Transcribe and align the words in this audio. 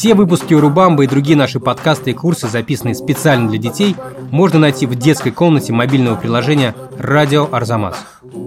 Все 0.00 0.14
выпуски 0.14 0.54
Урубамбы 0.54 1.04
и 1.04 1.06
другие 1.06 1.36
наши 1.36 1.60
подкасты 1.60 2.12
и 2.12 2.14
курсы, 2.14 2.48
записанные 2.48 2.94
специально 2.94 3.50
для 3.50 3.58
детей, 3.58 3.94
можно 4.30 4.58
найти 4.58 4.86
в 4.86 4.94
детской 4.94 5.30
комнате 5.30 5.74
мобильного 5.74 6.16
приложения 6.16 6.74
«Радио 6.96 7.46
Арзамас». 7.52 7.98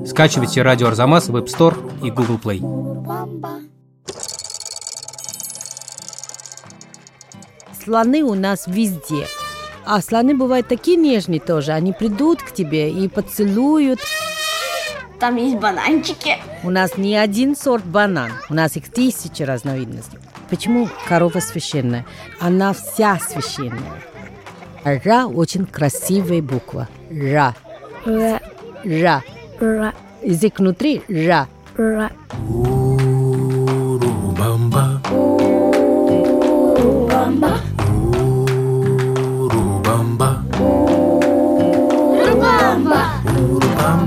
Скачивайте 0.08 0.64
«Радио 0.64 0.88
Арзамас» 0.88 1.28
в 1.28 1.36
App 1.36 1.46
Store 1.46 1.78
и 2.04 2.10
Google 2.10 2.40
Play. 2.44 2.58
Слоны 7.84 8.24
у 8.24 8.34
нас 8.34 8.64
везде. 8.66 9.28
А 9.86 10.02
слоны 10.02 10.36
бывают 10.36 10.68
такие 10.68 10.98
нежные 10.98 11.40
тоже. 11.40 11.74
Они 11.74 11.94
придут 11.94 12.42
к 12.42 12.52
тебе 12.52 12.90
и 12.90 13.08
поцелуют. 13.08 14.00
Там 15.20 15.36
есть 15.36 15.58
бананчики. 15.58 16.38
У 16.64 16.72
нас 16.72 16.98
не 16.98 17.16
один 17.16 17.56
сорт 17.56 17.86
банан. 17.86 18.32
У 18.50 18.56
нас 18.56 18.76
их 18.76 18.90
тысячи 18.92 19.44
разновидностей. 19.44 20.18
Почему 20.54 20.88
корова 21.08 21.40
священная? 21.40 22.06
Она 22.40 22.74
вся 22.74 23.18
священная. 23.18 24.04
Ра 24.84 25.26
очень 25.26 25.66
красивая 25.66 26.44
буква. 26.44 26.88
Ра. 27.10 27.56
Ра. 28.06 28.40
Ра. 28.84 29.24
Ра. 29.60 29.94
Язык 30.22 30.60
внутри. 30.60 31.02
Ра. 31.10 31.48
Ра. 31.76 32.12
Урубамба. 32.48 32.83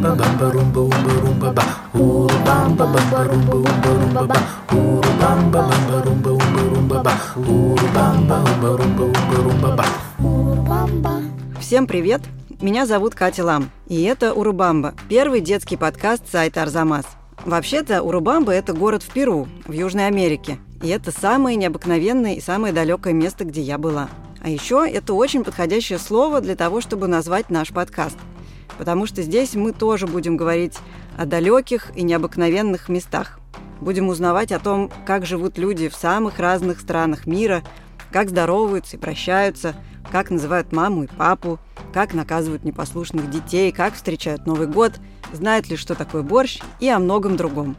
Урубамба, 0.06 0.24
бамба, 0.24 0.52
румба, 0.52 0.80
умба, 0.80 1.20
румба, 1.20 1.52
ба. 1.52 1.62
Урубамба, 1.92 2.86
бамба, 2.86 3.24
румба, 3.24 3.54
умба, 3.56 3.88
румба, 3.88 4.26
ба. 4.26 4.36
Урубамба, 4.70 5.62
бамба, 5.62 6.02
румба, 6.04 6.28
умба, 6.30 6.60
румба, 6.74 7.02
ба. 7.02 7.12
Урубамба, 7.34 8.36
умба, 8.36 8.76
румба, 8.76 9.02
умба, 9.02 9.36
румба, 9.42 9.76
ба. 9.76 11.22
Всем 11.58 11.88
привет! 11.88 12.22
Меня 12.60 12.86
зовут 12.86 13.16
Катя 13.16 13.44
Лам, 13.44 13.70
и 13.88 14.00
это 14.04 14.32
Урубамба, 14.32 14.94
первый 15.08 15.40
детский 15.40 15.76
подкаст 15.76 16.30
сайта 16.30 16.62
Арзамас. 16.62 17.06
Вообще-то 17.44 18.02
Урубамба– 18.02 18.52
это 18.54 18.74
город 18.74 19.02
в 19.02 19.12
Перу, 19.12 19.48
в 19.66 19.72
Южной 19.72 20.06
Америке, 20.06 20.58
и 20.82 20.88
это 20.88 21.10
самое 21.10 21.56
необыкновенное 21.56 22.34
и 22.34 22.40
самое 22.40 22.72
далекое 22.72 23.12
место, 23.12 23.44
где 23.44 23.60
я 23.60 23.76
была. 23.76 24.08
А 24.40 24.48
еще 24.48 24.86
это 24.88 25.14
очень 25.14 25.42
подходящее 25.42 25.98
слово 25.98 26.40
для 26.40 26.54
того, 26.54 26.80
чтобы 26.80 27.08
назвать 27.08 27.50
наш 27.50 27.70
подкаст, 27.70 28.16
потому 28.78 29.06
что 29.06 29.22
здесь 29.22 29.54
мы 29.54 29.72
тоже 29.72 30.06
будем 30.06 30.36
говорить 30.36 30.78
о 31.16 31.26
далеких 31.26 31.90
и 31.96 32.02
необыкновенных 32.02 32.88
местах. 32.88 33.38
Будем 33.80 34.08
узнавать 34.08 34.52
о 34.52 34.58
том, 34.58 34.90
как 35.04 35.26
живут 35.26 35.58
люди 35.58 35.88
в 35.88 35.94
самых 35.94 36.38
разных 36.38 36.80
странах 36.80 37.26
мира, 37.26 37.62
как 38.10 38.30
здороваются 38.30 38.96
и 38.96 39.00
прощаются, 39.00 39.74
как 40.10 40.30
называют 40.30 40.72
маму 40.72 41.04
и 41.04 41.06
папу, 41.08 41.58
как 41.92 42.14
наказывают 42.14 42.64
непослушных 42.64 43.30
детей, 43.30 43.72
как 43.72 43.94
встречают 43.94 44.46
Новый 44.46 44.66
год, 44.66 44.92
знают 45.32 45.68
ли, 45.68 45.76
что 45.76 45.94
такое 45.94 46.22
борщ 46.22 46.60
и 46.80 46.88
о 46.88 46.98
многом 46.98 47.36
другом. 47.36 47.76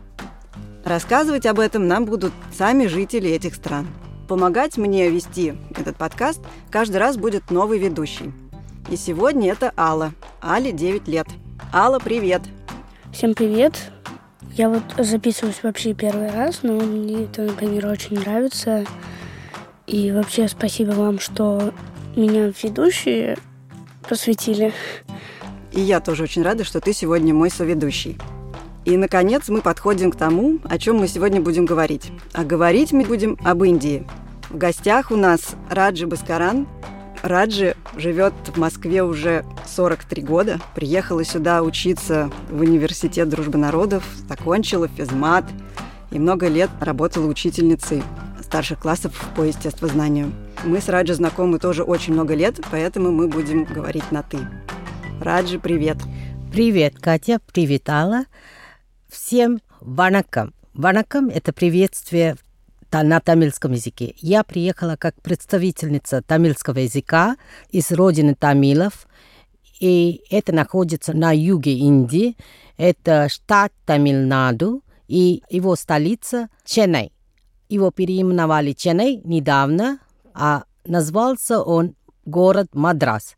Рассказывать 0.84 1.46
об 1.46 1.60
этом 1.60 1.88
нам 1.88 2.06
будут 2.06 2.34
сами 2.56 2.88
жители 2.88 3.30
этих 3.30 3.56
стран. 3.56 3.88
Помогать 4.28 4.78
мне 4.78 5.10
вести 5.10 5.54
этот 5.76 5.98
подкаст 5.98 6.42
каждый 6.70 6.98
раз 6.98 7.18
будет 7.18 7.50
новый 7.50 7.80
ведущий. 7.80 8.34
И 8.90 8.96
сегодня 8.96 9.52
это 9.52 9.74
Алла. 9.76 10.14
Али 10.42 10.72
9 10.72 11.10
лет. 11.10 11.28
Алла, 11.74 12.00
привет! 12.00 12.42
Всем 13.12 13.34
привет. 13.34 13.92
Я 14.54 14.70
вот 14.70 14.84
записываюсь 14.98 15.62
вообще 15.62 15.94
первый 15.94 16.32
раз, 16.32 16.60
но 16.64 16.80
мне 16.80 17.26
это, 17.26 17.42
например, 17.42 17.88
очень 17.88 18.18
нравится. 18.18 18.86
И 19.88 20.14
вообще 20.14 20.48
спасибо 20.48 20.92
вам, 20.92 21.20
что 21.20 21.74
меня 22.16 22.50
в 22.50 22.64
ведущие 22.64 23.38
посвятили. 24.08 24.74
И 25.74 25.82
я 25.82 26.00
тоже 26.00 26.24
очень 26.24 26.44
рада, 26.44 26.64
что 26.64 26.80
ты 26.80 26.94
сегодня 26.94 27.34
мой 27.34 27.50
соведущий. 27.50 28.18
И, 28.86 28.96
наконец, 28.96 29.50
мы 29.50 29.62
подходим 29.62 30.12
к 30.12 30.16
тому, 30.16 30.60
о 30.64 30.78
чем 30.78 31.00
мы 31.00 31.10
сегодня 31.10 31.42
будем 31.42 31.66
говорить. 31.66 32.10
А 32.32 32.46
говорить 32.46 32.94
мы 32.94 33.04
будем 33.04 33.38
об 33.44 33.66
Индии. 33.66 34.08
В 34.50 34.58
гостях 34.58 35.12
у 35.12 35.18
нас 35.18 35.56
Раджи 35.70 36.08
Баскаран. 36.08 36.68
Раджи 37.24 37.76
живет 37.96 38.34
в 38.46 38.58
Москве 38.58 39.04
уже 39.04 39.46
43 39.66 40.24
года. 40.24 40.60
Приехала 40.76 41.24
сюда 41.24 41.64
учиться 41.64 42.32
в 42.50 42.62
Университет 42.62 43.30
Дружбы 43.30 43.58
Народов, 43.58 44.04
закончила 44.28 44.88
физмат 44.88 45.46
и 46.12 46.20
много 46.20 46.48
лет 46.48 46.70
работала 46.80 47.28
учительницей 47.28 48.04
старших 48.42 48.80
классов 48.80 49.14
по 49.36 49.42
естествознанию. 49.42 50.32
Мы 50.64 50.80
с 50.80 50.88
Раджи 50.88 51.14
знакомы 51.14 51.60
тоже 51.60 51.84
очень 51.84 52.14
много 52.14 52.34
лет, 52.34 52.60
поэтому 52.72 53.12
мы 53.12 53.28
будем 53.28 53.66
говорить 53.66 54.12
на 54.12 54.24
«ты». 54.24 54.40
Раджи, 55.20 55.60
привет! 55.60 55.98
Привет, 56.52 56.96
Катя. 57.00 57.40
Привет, 57.52 57.90
Алла. 57.90 58.26
Всем 59.10 59.60
ванакам. 59.82 60.54
Ванакам– 60.74 61.30
это 61.34 61.52
приветствие 61.54 62.38
на 62.92 63.20
тамильском 63.20 63.74
языке. 63.74 64.14
Я 64.18 64.44
приехала 64.44 64.96
как 64.96 65.22
представительница 65.22 66.22
тамильского 66.22 66.80
языка 66.80 67.38
из 67.70 67.92
родины 67.92 68.36
тамилов, 68.36 69.08
и 69.80 70.22
это 70.30 70.54
находится 70.54 71.14
на 71.16 71.36
юге 71.36 71.74
Индии. 71.74 72.36
Это 72.78 73.28
штат 73.30 73.72
Тамильнаду, 73.86 74.84
и 75.08 75.44
его 75.50 75.76
столица 75.76 76.50
Ченнай. 76.66 77.12
Его 77.70 77.92
переименовали 77.92 78.74
Ченнай 78.74 79.22
недавно, 79.24 80.00
а 80.34 80.64
назвался 80.86 81.62
он 81.62 81.96
город 82.26 82.70
Мадрас. 82.74 83.36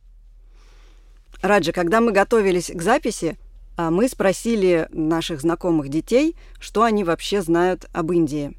Раджи, 1.41 1.71
когда 1.71 2.01
мы 2.01 2.11
готовились 2.11 2.69
к 2.73 2.81
записи, 2.81 3.37
а, 3.77 3.91
мы 3.91 4.09
спросили 4.09 4.89
наших 4.91 5.39
знакомых 5.39 5.87
детей, 5.87 6.35
что 6.59 6.83
они 6.83 7.05
вообще 7.05 7.41
знают 7.41 7.85
об 7.93 8.11
Индии, 8.11 8.57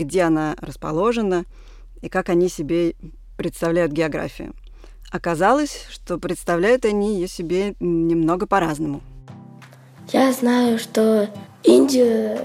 где 0.00 0.22
она 0.22 0.56
расположена 0.60 1.44
и 2.00 2.08
как 2.08 2.30
они 2.30 2.48
себе 2.48 2.94
представляют 3.36 3.92
географию. 3.92 4.54
Оказалось, 5.12 5.86
что 5.90 6.18
представляют 6.18 6.84
они 6.84 7.16
ее 7.16 7.28
себе 7.28 7.74
немного 7.80 8.46
по-разному. 8.46 9.02
Я 10.12 10.32
знаю, 10.32 10.78
что 10.78 11.28
Индию 11.64 12.38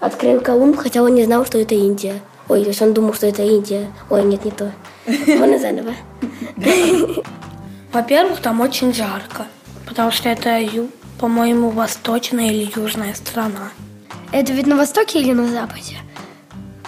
открыл 0.00 0.40
Колумб, 0.40 0.76
хотя 0.76 1.02
он 1.02 1.14
не 1.14 1.24
знал, 1.24 1.46
что 1.46 1.58
это 1.58 1.74
Индия. 1.74 2.20
Ой, 2.48 2.62
то 2.62 2.68
есть 2.68 2.82
он 2.82 2.92
думал, 2.92 3.14
что 3.14 3.26
это 3.26 3.42
Индия. 3.42 3.86
Ой, 4.10 4.24
нет, 4.24 4.44
не 4.44 4.50
то. 4.50 4.72
Можно 5.06 5.58
заново. 5.58 5.94
Во-первых, 7.92 8.40
там 8.40 8.60
очень 8.60 8.92
жарко, 8.92 9.46
потому 9.86 10.10
что 10.10 10.28
это, 10.28 10.58
ю- 10.58 10.90
по-моему, 11.18 11.70
восточная 11.70 12.50
или 12.52 12.70
южная 12.76 13.14
страна. 13.14 13.70
Это 14.32 14.52
ведь 14.52 14.66
на 14.66 14.76
востоке 14.76 15.20
или 15.20 15.32
на 15.32 15.48
западе? 15.48 15.96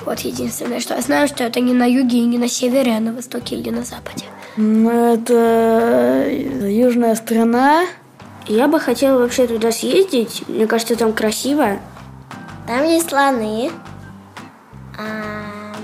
Вот 0.04 0.20
единственное, 0.20 0.80
что 0.80 0.94
я 0.94 1.00
знаю, 1.00 1.28
что 1.28 1.44
это 1.44 1.60
не 1.60 1.74
на 1.74 1.86
юге 1.86 2.18
и 2.18 2.26
не 2.26 2.38
на 2.38 2.48
севере, 2.48 2.96
а 2.96 3.00
на 3.00 3.12
востоке 3.12 3.56
или 3.56 3.70
на 3.70 3.84
западе. 3.84 4.24
Ну, 4.56 4.90
это 5.14 6.28
южная 6.30 7.14
страна. 7.14 7.86
Я 8.46 8.68
бы 8.68 8.80
хотела 8.80 9.18
вообще 9.18 9.46
туда 9.46 9.70
съездить. 9.70 10.42
Мне 10.48 10.66
кажется, 10.66 10.96
там 10.96 11.12
красиво. 11.12 11.78
Там 12.66 12.84
есть 12.84 13.08
слоны. 13.08 13.70
А, 14.98 15.74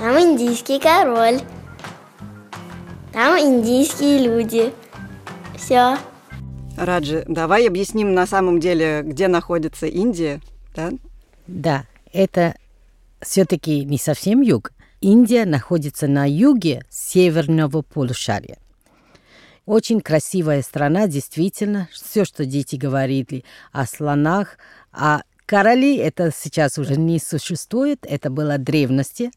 там 0.00 0.18
индийский 0.18 0.80
король. 0.80 1.40
Там 3.12 3.38
индийские 3.38 4.18
люди. 4.18 4.72
Все. 5.56 5.96
Раджи, 6.76 7.24
давай 7.26 7.66
объясним 7.66 8.14
на 8.14 8.26
самом 8.26 8.60
деле, 8.60 9.02
где 9.04 9.28
находится 9.28 9.86
Индия. 9.86 10.40
Да? 10.74 10.90
Да, 11.46 11.84
это 12.12 12.54
все-таки 13.20 13.84
не 13.84 13.98
совсем 13.98 14.40
юг. 14.40 14.72
Индия 15.00 15.44
находится 15.44 16.06
на 16.08 16.28
юге 16.28 16.82
северного 16.90 17.82
полушария. 17.82 18.58
Очень 19.64 20.00
красивая 20.00 20.62
страна, 20.62 21.06
действительно. 21.06 21.88
Все, 21.92 22.24
что 22.24 22.46
дети 22.46 22.76
говорили 22.76 23.44
о 23.70 23.86
слонах, 23.86 24.56
а 24.92 25.22
короли, 25.44 25.96
это 25.96 26.32
сейчас 26.34 26.78
уже 26.78 26.96
не 26.96 27.18
существует, 27.18 27.98
это 28.02 28.30
было 28.30 28.58
древности. 28.58 29.30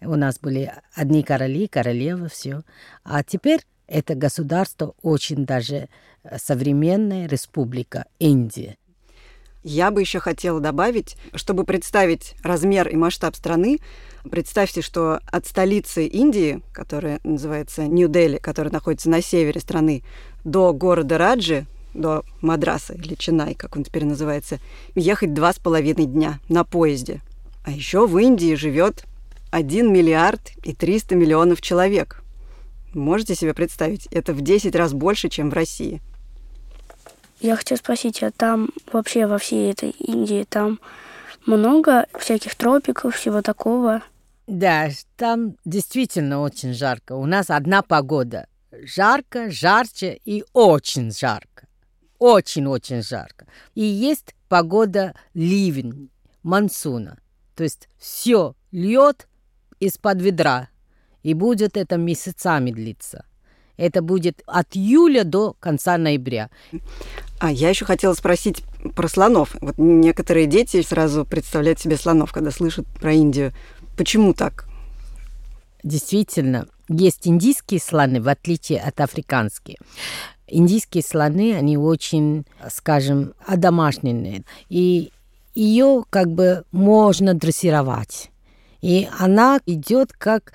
У 0.00 0.14
нас 0.16 0.38
были 0.38 0.72
одни 0.94 1.22
короли, 1.22 1.68
королевы, 1.68 2.28
все. 2.28 2.62
А 3.02 3.22
теперь 3.22 3.60
это 3.86 4.14
государство 4.14 4.94
очень 5.02 5.44
даже 5.44 5.88
э, 6.24 6.38
современная 6.38 7.26
республика 7.26 8.06
Индия. 8.18 8.76
Я 9.62 9.92
бы 9.92 10.00
еще 10.00 10.18
хотела 10.18 10.58
добавить, 10.58 11.16
чтобы 11.34 11.64
представить 11.64 12.34
размер 12.42 12.88
и 12.88 12.96
масштаб 12.96 13.36
страны, 13.36 13.78
представьте, 14.28 14.82
что 14.82 15.20
от 15.26 15.46
столицы 15.46 16.06
Индии, 16.06 16.62
которая 16.72 17.20
называется 17.22 17.86
Нью-Дели, 17.86 18.38
которая 18.38 18.72
находится 18.72 19.08
на 19.08 19.22
севере 19.22 19.60
страны, 19.60 20.02
до 20.44 20.72
города 20.72 21.16
Раджи, 21.16 21.66
до 21.94 22.24
Мадраса 22.40 22.94
или 22.94 23.14
Ченай, 23.14 23.54
как 23.54 23.76
он 23.76 23.84
теперь 23.84 24.04
называется, 24.04 24.58
ехать 24.96 25.32
два 25.32 25.52
с 25.52 25.58
половиной 25.58 26.06
дня 26.06 26.40
на 26.48 26.64
поезде. 26.64 27.20
А 27.64 27.70
еще 27.70 28.08
в 28.08 28.18
Индии 28.18 28.56
живет 28.56 29.04
1 29.52 29.92
миллиард 29.92 30.52
и 30.64 30.74
300 30.74 31.14
миллионов 31.14 31.60
человек. 31.60 32.24
Можете 32.94 33.36
себе 33.36 33.54
представить? 33.54 34.06
Это 34.10 34.34
в 34.34 34.40
10 34.40 34.74
раз 34.74 34.92
больше, 34.92 35.28
чем 35.28 35.50
в 35.50 35.54
России. 35.54 36.00
Я 37.42 37.56
хотела 37.56 37.76
спросить, 37.76 38.22
а 38.22 38.30
там 38.30 38.70
вообще 38.92 39.26
во 39.26 39.36
всей 39.36 39.72
этой 39.72 39.90
Индии 39.90 40.46
там 40.48 40.78
много 41.44 42.06
всяких 42.16 42.54
тропиков, 42.54 43.16
всего 43.16 43.42
такого? 43.42 44.00
Да, 44.46 44.88
там 45.16 45.56
действительно 45.64 46.40
очень 46.40 46.72
жарко. 46.72 47.14
У 47.14 47.26
нас 47.26 47.50
одна 47.50 47.82
погода. 47.82 48.46
Жарко, 48.70 49.50
жарче 49.50 50.20
и 50.24 50.44
очень 50.52 51.10
жарко. 51.10 51.66
Очень-очень 52.20 53.02
жарко. 53.02 53.48
И 53.74 53.82
есть 53.82 54.36
погода 54.48 55.12
ливень, 55.34 56.10
монсуна. 56.44 57.18
То 57.56 57.64
есть 57.64 57.88
все 57.98 58.54
льет 58.70 59.26
из-под 59.80 60.22
ведра. 60.22 60.68
И 61.24 61.34
будет 61.34 61.76
это 61.76 61.96
месяцами 61.96 62.70
длиться. 62.70 63.24
Это 63.82 64.00
будет 64.00 64.44
от 64.46 64.76
июля 64.76 65.24
до 65.24 65.56
конца 65.58 65.98
ноября. 65.98 66.50
А 67.40 67.50
я 67.50 67.68
еще 67.68 67.84
хотела 67.84 68.14
спросить 68.14 68.62
про 68.94 69.08
слонов. 69.08 69.56
Вот 69.60 69.76
некоторые 69.76 70.46
дети 70.46 70.80
сразу 70.82 71.24
представляют 71.24 71.80
себе 71.80 71.96
слонов, 71.96 72.30
когда 72.30 72.52
слышат 72.52 72.86
про 72.86 73.12
Индию. 73.12 73.52
Почему 73.96 74.34
так? 74.34 74.68
Действительно, 75.82 76.68
есть 76.88 77.26
индийские 77.26 77.80
слоны, 77.80 78.22
в 78.22 78.28
отличие 78.28 78.78
от 78.78 79.00
африканских. 79.00 79.78
Индийские 80.46 81.02
слоны, 81.02 81.56
они 81.56 81.76
очень, 81.76 82.46
скажем, 82.70 83.34
одомашненные. 83.44 84.44
И 84.68 85.10
ее 85.54 86.04
как 86.08 86.30
бы 86.30 86.62
можно 86.70 87.34
дрессировать. 87.34 88.30
И 88.80 89.08
она 89.18 89.60
идет 89.66 90.12
как, 90.12 90.52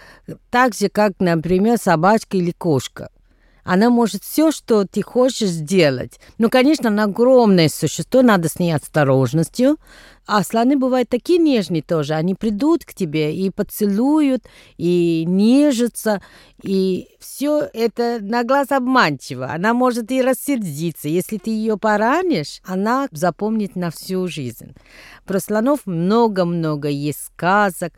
так 0.49 0.73
же, 0.73 0.87
как, 0.87 1.19
например, 1.19 1.77
собачка 1.77 2.37
или 2.37 2.51
кошка. 2.51 3.09
Она 3.67 3.89
может 3.89 4.23
все, 4.23 4.53
что 4.53 4.85
ты 4.85 5.01
хочешь 5.01 5.49
сделать. 5.49 6.21
Ну, 6.37 6.49
конечно, 6.49 6.87
она 6.87 7.03
огромное 7.03 7.67
существо, 7.67 8.21
надо 8.21 8.47
с 8.47 8.59
ней 8.59 8.71
осторожностью. 8.71 9.75
А 10.25 10.41
слоны 10.43 10.77
бывают 10.77 11.09
такие 11.09 11.37
нежные 11.37 11.81
тоже. 11.81 12.13
Они 12.13 12.33
придут 12.33 12.85
к 12.85 12.93
тебе 12.93 13.35
и 13.35 13.49
поцелуют, 13.49 14.45
и 14.77 15.25
нежатся. 15.27 16.21
И 16.63 17.09
все 17.19 17.67
это 17.73 18.19
на 18.21 18.45
глаз 18.45 18.71
обманчиво. 18.71 19.51
Она 19.51 19.73
может 19.73 20.13
и 20.13 20.21
рассердиться. 20.21 21.09
Если 21.09 21.37
ты 21.37 21.49
ее 21.49 21.77
поранишь, 21.77 22.61
она 22.63 23.09
запомнит 23.11 23.75
на 23.75 23.91
всю 23.91 24.29
жизнь. 24.29 24.75
Про 25.25 25.41
слонов 25.41 25.81
много-много 25.85 26.87
есть 26.87 27.25
сказок. 27.25 27.91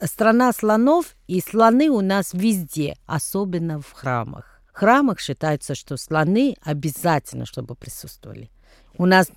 Страна 0.00 0.52
слонов, 0.52 1.16
и 1.26 1.40
слоны 1.40 1.88
у 1.88 2.02
нас 2.02 2.30
везде, 2.34 2.94
особенно 3.08 3.80
в 3.80 3.92
храмах 3.92 4.57
храмах 4.78 5.20
считается, 5.20 5.74
что 5.74 5.96
слоны 5.96 6.56
обязательно, 6.62 7.46
чтобы 7.46 7.74
присутствовали. 7.74 8.50
У 8.96 9.06
нас 9.06 9.28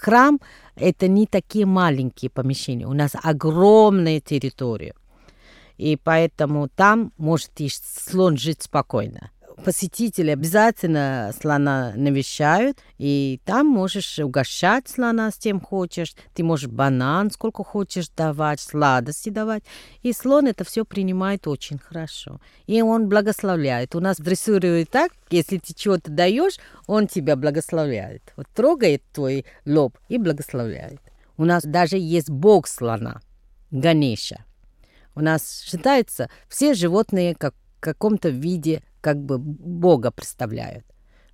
храм– 0.00 0.40
это 0.76 1.08
не 1.08 1.26
такие 1.26 1.66
маленькие 1.66 2.30
помещения, 2.30 2.86
у 2.86 2.92
нас 2.92 3.12
огромная 3.22 4.20
территория. 4.20 4.94
И 5.76 5.96
поэтому 5.96 6.68
там 6.68 7.12
может 7.18 7.50
и 7.60 7.68
слон 7.70 8.36
жить 8.36 8.62
спокойно 8.62 9.30
посетители 9.64 10.30
обязательно 10.30 11.32
слона 11.38 11.92
навещают, 11.96 12.78
и 12.98 13.40
там 13.44 13.66
можешь 13.66 14.18
угощать 14.18 14.88
слона 14.88 15.30
с 15.30 15.36
тем 15.36 15.60
хочешь, 15.60 16.14
ты 16.34 16.44
можешь 16.44 16.68
банан 16.68 17.30
сколько 17.30 17.64
хочешь 17.64 18.08
давать, 18.08 18.60
сладости 18.60 19.30
давать, 19.30 19.64
и 20.02 20.12
слон 20.12 20.46
это 20.46 20.64
все 20.64 20.84
принимает 20.84 21.46
очень 21.46 21.78
хорошо. 21.78 22.40
И 22.66 22.80
он 22.82 23.08
благословляет. 23.08 23.94
У 23.94 24.00
нас 24.00 24.18
дрессируют 24.18 24.90
так, 24.90 25.12
если 25.30 25.58
ты 25.58 25.74
чего-то 25.74 26.10
даешь, 26.10 26.58
он 26.86 27.06
тебя 27.06 27.36
благословляет. 27.36 28.22
Вот 28.36 28.46
трогает 28.54 29.02
твой 29.12 29.44
лоб 29.64 29.96
и 30.08 30.18
благословляет. 30.18 31.00
У 31.36 31.44
нас 31.44 31.64
даже 31.64 31.96
есть 31.98 32.30
бог 32.30 32.66
слона, 32.66 33.20
Ганеша. 33.70 34.44
У 35.14 35.20
нас 35.20 35.62
считается, 35.62 36.28
все 36.48 36.74
животные 36.74 37.34
как 37.34 37.54
в 37.76 37.80
каком-то 37.80 38.28
виде 38.28 38.82
как 39.06 39.22
бы 39.22 39.38
Бога 39.38 40.10
представляют. 40.10 40.84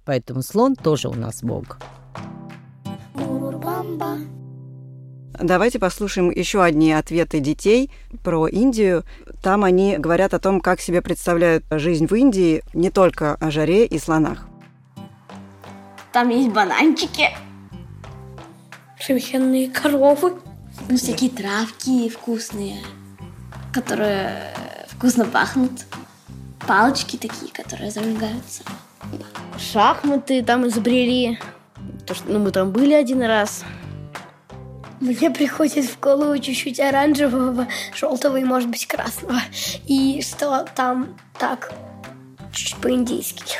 Поэтому 0.04 0.42
слон 0.42 0.76
тоже 0.76 1.08
у 1.08 1.14
нас 1.14 1.42
Бог. 1.42 1.78
Давайте 5.40 5.78
послушаем 5.78 6.28
еще 6.28 6.62
одни 6.62 6.92
ответы 6.92 7.40
детей 7.40 7.90
про 8.22 8.46
Индию. 8.46 9.04
Там 9.42 9.64
они 9.64 9.96
говорят 9.96 10.34
о 10.34 10.38
том, 10.38 10.60
как 10.60 10.82
себе 10.82 11.00
представляют 11.00 11.64
жизнь 11.70 12.06
в 12.06 12.14
Индии, 12.14 12.62
не 12.74 12.90
только 12.90 13.36
о 13.36 13.50
жаре 13.50 13.86
и 13.86 13.98
слонах. 13.98 14.46
Там 16.12 16.28
есть 16.28 16.52
бананчики, 16.52 17.30
Священные 19.00 19.70
коровы. 19.70 20.34
ну, 20.90 20.96
всякие 20.98 21.30
травки 21.30 22.10
вкусные, 22.10 22.82
которые 23.72 24.52
вкусно 24.90 25.24
пахнут. 25.24 25.72
Палочки 26.66 27.16
такие, 27.16 27.52
которые 27.52 27.90
зажигаются. 27.90 28.62
Шахматы 29.58 30.42
там 30.42 30.66
изобрели. 30.66 31.38
То, 32.06 32.14
что, 32.14 32.30
ну, 32.30 32.38
мы 32.38 32.50
там 32.50 32.70
были 32.70 32.92
один 32.94 33.22
раз. 33.22 33.64
Мне 35.00 35.30
приходит 35.30 35.84
в 35.86 35.98
голову 35.98 36.38
чуть-чуть 36.38 36.78
оранжевого, 36.78 37.66
желтого 37.92 38.36
и, 38.36 38.44
может 38.44 38.70
быть, 38.70 38.86
красного. 38.86 39.40
И 39.86 40.22
что 40.22 40.64
там 40.76 41.16
так, 41.38 41.72
чуть 42.52 42.76
по-индийски. 42.76 43.56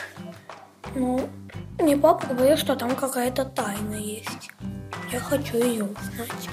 Ну, 0.94 1.28
мне 1.81 1.96
папа 1.96 2.26
говорил, 2.26 2.56
что 2.56 2.76
там 2.76 2.94
какая-то 2.94 3.44
тайна 3.44 3.94
есть. 3.94 4.50
Я 5.10 5.19
хочу 5.19 5.56
ее 5.56 5.84
узнать. 5.84 6.48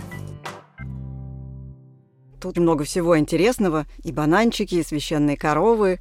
Тут 2.42 2.58
много 2.58 2.84
всего 2.86 3.18
интересного. 3.20 3.86
И 4.04 4.12
бананчики, 4.12 4.76
и 4.76 4.84
священные 4.84 5.38
коровы, 5.38 6.00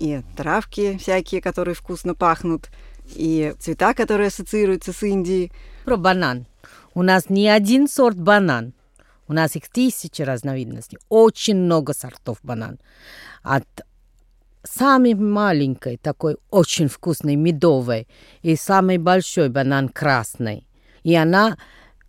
и 0.00 0.22
травки 0.36 0.96
всякие, 0.96 1.42
которые 1.42 1.74
вкусно 1.74 2.14
пахнут, 2.14 2.70
и 3.14 3.54
цвета, 3.58 3.92
которые 3.92 4.28
ассоциируются 4.28 4.92
с 4.92 5.02
Индией. 5.02 5.52
Про 5.84 5.96
банан. 5.96 6.46
У 6.94 7.02
нас 7.02 7.28
не 7.28 7.48
один 7.48 7.86
сорт 7.86 8.18
банан. 8.18 8.72
У 9.28 9.32
нас 9.32 9.56
их 9.56 9.68
тысячи 9.68 10.22
разновидностей. 10.22 10.98
Очень 11.08 11.56
много 11.56 11.92
сортов 11.92 12.38
банан. 12.42 12.80
От 13.42 13.66
самой 14.62 15.14
маленькой, 15.14 15.98
такой 15.98 16.36
очень 16.50 16.88
вкусной, 16.88 17.36
медовой, 17.36 18.08
и 18.42 18.56
самый 18.56 18.98
большой 18.98 19.48
банан 19.50 19.88
красный. 19.88 20.66
И 21.02 21.14
она 21.14 21.58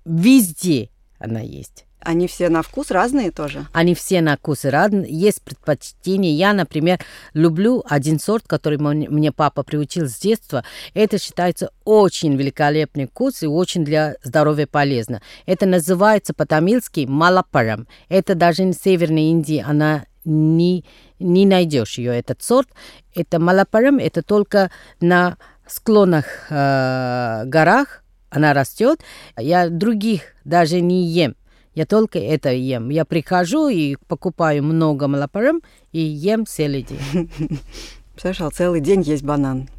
везде 0.06 0.90
она 1.22 1.40
есть. 1.40 1.86
Они 2.02 2.28
все 2.28 2.50
на 2.50 2.62
вкус 2.62 2.92
разные 2.92 3.32
тоже? 3.32 3.66
Они 3.74 3.96
все 3.96 4.22
на 4.22 4.36
вкус 4.36 4.66
разные. 4.66 5.12
Есть 5.12 5.42
предпочтения. 5.42 6.34
Я, 6.34 6.54
например, 6.54 7.00
люблю 7.34 7.84
один 7.88 8.20
сорт, 8.20 8.46
который 8.48 8.78
мне 8.78 9.32
папа 9.32 9.64
приучил 9.64 10.08
с 10.08 10.18
детства. 10.18 10.64
Это 10.94 11.20
считается 11.20 11.72
очень 11.86 12.36
великолепный 12.36 13.08
вкус 13.08 13.44
и 13.44 13.48
очень 13.48 13.86
для 13.86 14.16
здоровья 14.24 14.68
полезно. 14.68 15.22
Это 15.46 15.66
называется 15.66 16.34
по-тамильски 16.34 17.06
малапарам. 17.08 17.88
Это 18.10 18.36
даже 18.36 18.64
в 18.64 18.74
Северной 18.74 19.24
Индии 19.24 19.64
она 19.66 20.06
не, 20.26 20.86
не 21.20 21.46
найдешь 21.46 21.98
ее, 21.98 22.18
этот 22.18 22.42
сорт. 22.42 22.70
Это 23.16 23.40
малапарам, 23.40 23.98
это 23.98 24.22
только 24.22 24.72
на 25.00 25.38
склонах 25.68 26.26
э, 26.50 27.44
горах 27.46 28.04
она 28.32 28.54
растет. 28.54 29.02
Я 29.38 29.70
других 29.70 30.22
даже 30.46 30.80
не 30.82 31.06
ем. 31.06 31.36
Я 31.74 31.86
только 31.86 32.20
это 32.20 32.52
ем. 32.52 32.90
Я 32.90 33.06
прихожу 33.06 33.70
и 33.70 33.96
покупаю 34.08 34.64
много 34.64 35.08
малапарам 35.08 35.62
и 35.92 36.00
ем 36.00 36.46
целый 36.46 36.84
день. 36.84 37.32
Слышал, 38.18 38.52
целый 38.52 38.82
день 38.82 39.02
есть 39.02 39.24
банан. 39.24 39.70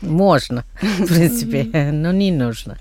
Можно, 0.00 0.64
в 0.80 1.06
принципе, 1.06 1.90
но 1.92 2.12
не 2.12 2.32
нужно. 2.32 2.78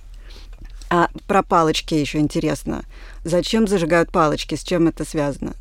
А 0.90 1.10
про 1.28 1.44
палочки 1.44 1.94
еще 1.94 2.20
интересно. 2.20 2.86
Зачем 3.24 3.68
зажигают 3.68 4.12
палочки? 4.12 4.56
С 4.56 4.64
чем 4.64 4.88
это 4.88 5.04
связано? 5.04 5.54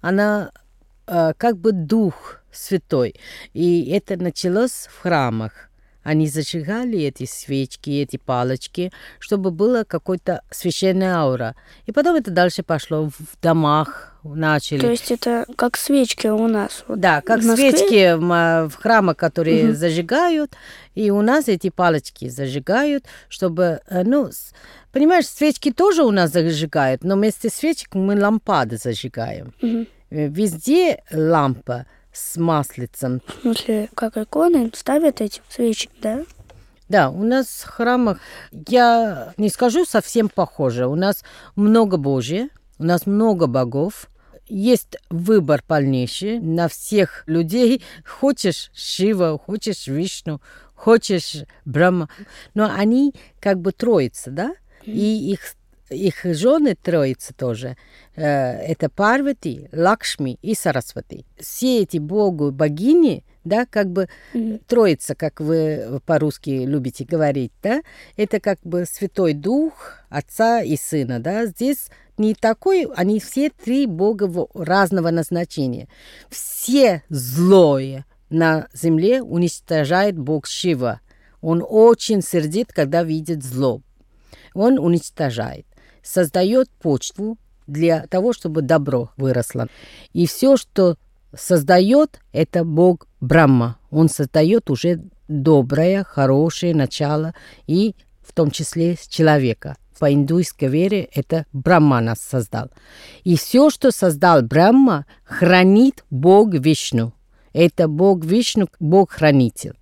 Она 0.00 0.52
э, 1.06 1.32
как 1.36 1.58
бы 1.58 1.72
дух 1.72 2.40
святой. 2.52 3.14
И 3.52 3.90
это 3.90 4.16
началось 4.16 4.88
в 4.90 5.02
храмах. 5.02 5.70
Они 6.04 6.28
зажигали 6.28 7.00
эти 7.00 7.24
свечки, 7.26 7.90
эти 7.90 8.16
палочки, 8.18 8.92
чтобы 9.18 9.50
была 9.50 9.84
какой-то 9.84 10.42
священная 10.50 11.16
аура. 11.16 11.56
И 11.86 11.92
потом 11.92 12.14
это 12.16 12.30
дальше 12.30 12.62
пошло 12.62 13.08
в 13.10 13.40
домах, 13.42 14.12
начали. 14.22 14.80
То 14.80 14.90
есть 14.90 15.10
это 15.10 15.44
как 15.56 15.76
свечки 15.76 16.28
у 16.28 16.46
нас? 16.46 16.84
Вот 16.88 17.00
да, 17.00 17.20
как 17.20 17.40
в 17.40 17.46
Москве? 17.46 17.70
свечки 17.72 18.14
в, 18.14 18.68
в 18.68 18.74
храмах, 18.76 19.16
которые 19.16 19.64
Мгм. 19.64 19.74
зажигают. 19.74 20.52
И 20.94 21.10
у 21.10 21.20
нас 21.22 21.48
эти 21.48 21.70
палочки 21.70 22.28
зажигают, 22.28 23.04
чтобы, 23.28 23.80
э, 23.88 24.02
ну, 24.04 24.30
понимаешь, 24.92 25.26
свечки 25.26 25.72
тоже 25.72 26.04
у 26.04 26.10
нас 26.10 26.30
зажигают, 26.30 27.02
но 27.02 27.16
вместо 27.16 27.50
свечек 27.50 27.94
мы 27.94 28.18
лампады 28.20 28.76
зажигаем. 28.76 29.52
Э, 29.62 30.28
Везде 30.28 31.02
лампа 31.10 31.86
с 32.14 32.36
маслицем. 32.36 33.20
В 33.26 33.42
смысле, 33.42 33.90
как 33.94 34.16
иконы 34.16 34.70
ставят 34.72 35.20
эти 35.20 35.42
свечи, 35.48 35.90
да? 36.00 36.24
Да, 36.88 37.10
у 37.10 37.22
нас 37.22 37.46
в 37.46 37.68
храмах, 37.68 38.18
я 38.52 39.32
не 39.36 39.48
скажу 39.48 39.84
совсем 39.84 40.28
похоже. 40.28 40.86
У 40.86 40.94
нас 40.94 41.24
много 41.56 41.96
Божье, 41.96 42.48
у 42.78 42.84
нас 42.84 43.06
много 43.06 43.46
богов. 43.46 44.08
Есть 44.46 44.96
выбор 45.08 45.62
полнейший 45.66 46.38
на 46.38 46.68
всех 46.68 47.24
людей. 47.26 47.82
Хочешь 48.06 48.70
Шива, 48.74 49.38
хочешь 49.38 49.86
Вишну, 49.86 50.42
хочешь 50.74 51.44
Брахма. 51.64 52.10
Но 52.52 52.70
они 52.70 53.14
как 53.40 53.58
бы 53.60 53.72
троица, 53.72 54.30
да? 54.30 54.54
И 54.84 55.32
их 55.32 55.40
их 55.90 56.24
жены 56.24 56.74
троицы 56.74 57.34
тоже. 57.34 57.76
Э, 58.16 58.58
Это 58.58 58.88
Парвати, 58.88 59.68
Лакшми 59.72 60.38
и 60.42 60.54
Сарасвати. 60.54 61.24
Все 61.38 61.82
эти 61.82 61.98
богу, 61.98 62.50
богини, 62.50 63.24
да, 63.44 63.66
как 63.66 63.90
бы 63.90 64.08
троица, 64.66 65.14
как 65.14 65.40
вы 65.40 66.00
по-русски 66.06 66.50
любите 66.50 67.04
говорить, 67.04 67.52
да, 67.62 67.82
это 68.16 68.40
как 68.40 68.58
бы 68.64 68.86
Святой 68.86 69.34
Дух, 69.34 69.98
Отца 70.08 70.62
и 70.62 70.76
Сына, 70.76 71.20
да. 71.20 71.46
Здесь 71.46 71.88
не 72.16 72.34
такой, 72.34 72.86
они 72.96 73.20
все 73.20 73.50
три 73.50 73.86
бога 73.86 74.30
разного 74.54 75.10
назначения. 75.10 75.88
Все 76.30 77.02
злое 77.08 78.06
на 78.30 78.68
земле 78.72 79.22
уничтожает 79.22 80.18
бог 80.18 80.46
Шива. 80.46 81.00
Он 81.40 81.64
очень 81.66 82.22
сердит, 82.22 82.72
когда 82.72 83.02
видит 83.02 83.44
зло. 83.44 83.82
Он 84.54 84.78
уничтожает, 84.78 85.66
создает 86.04 86.70
почву 86.70 87.38
для 87.66 88.06
того, 88.06 88.32
чтобы 88.32 88.62
добро 88.62 89.10
выросло. 89.16 89.68
И 90.12 90.26
все, 90.26 90.56
что 90.56 90.96
создает, 91.36 92.20
это 92.32 92.64
Бог 92.64 93.08
Брахма. 93.20 93.78
Он 93.90 94.08
создает 94.08 94.70
уже 94.70 95.02
доброе, 95.28 96.04
хорошее 96.04 96.74
начало, 96.74 97.34
и 97.66 97.96
в 98.22 98.32
том 98.32 98.50
числе 98.50 98.96
человека. 99.08 99.76
По 99.98 100.12
индуйской 100.12 100.68
вере 100.68 101.08
это 101.14 101.46
Брахма 101.52 102.00
нас 102.00 102.20
создал. 102.20 102.70
И 103.22 103.36
все, 103.36 103.70
что 103.70 103.90
создал 103.90 104.42
Брахма, 104.42 105.06
хранит 105.24 106.04
Бог 106.10 106.52
Вишну. 106.52 107.14
Это 107.52 107.88
Бог 107.88 108.24
Вишну, 108.24 108.68
Бог-хранитель. 108.80 109.76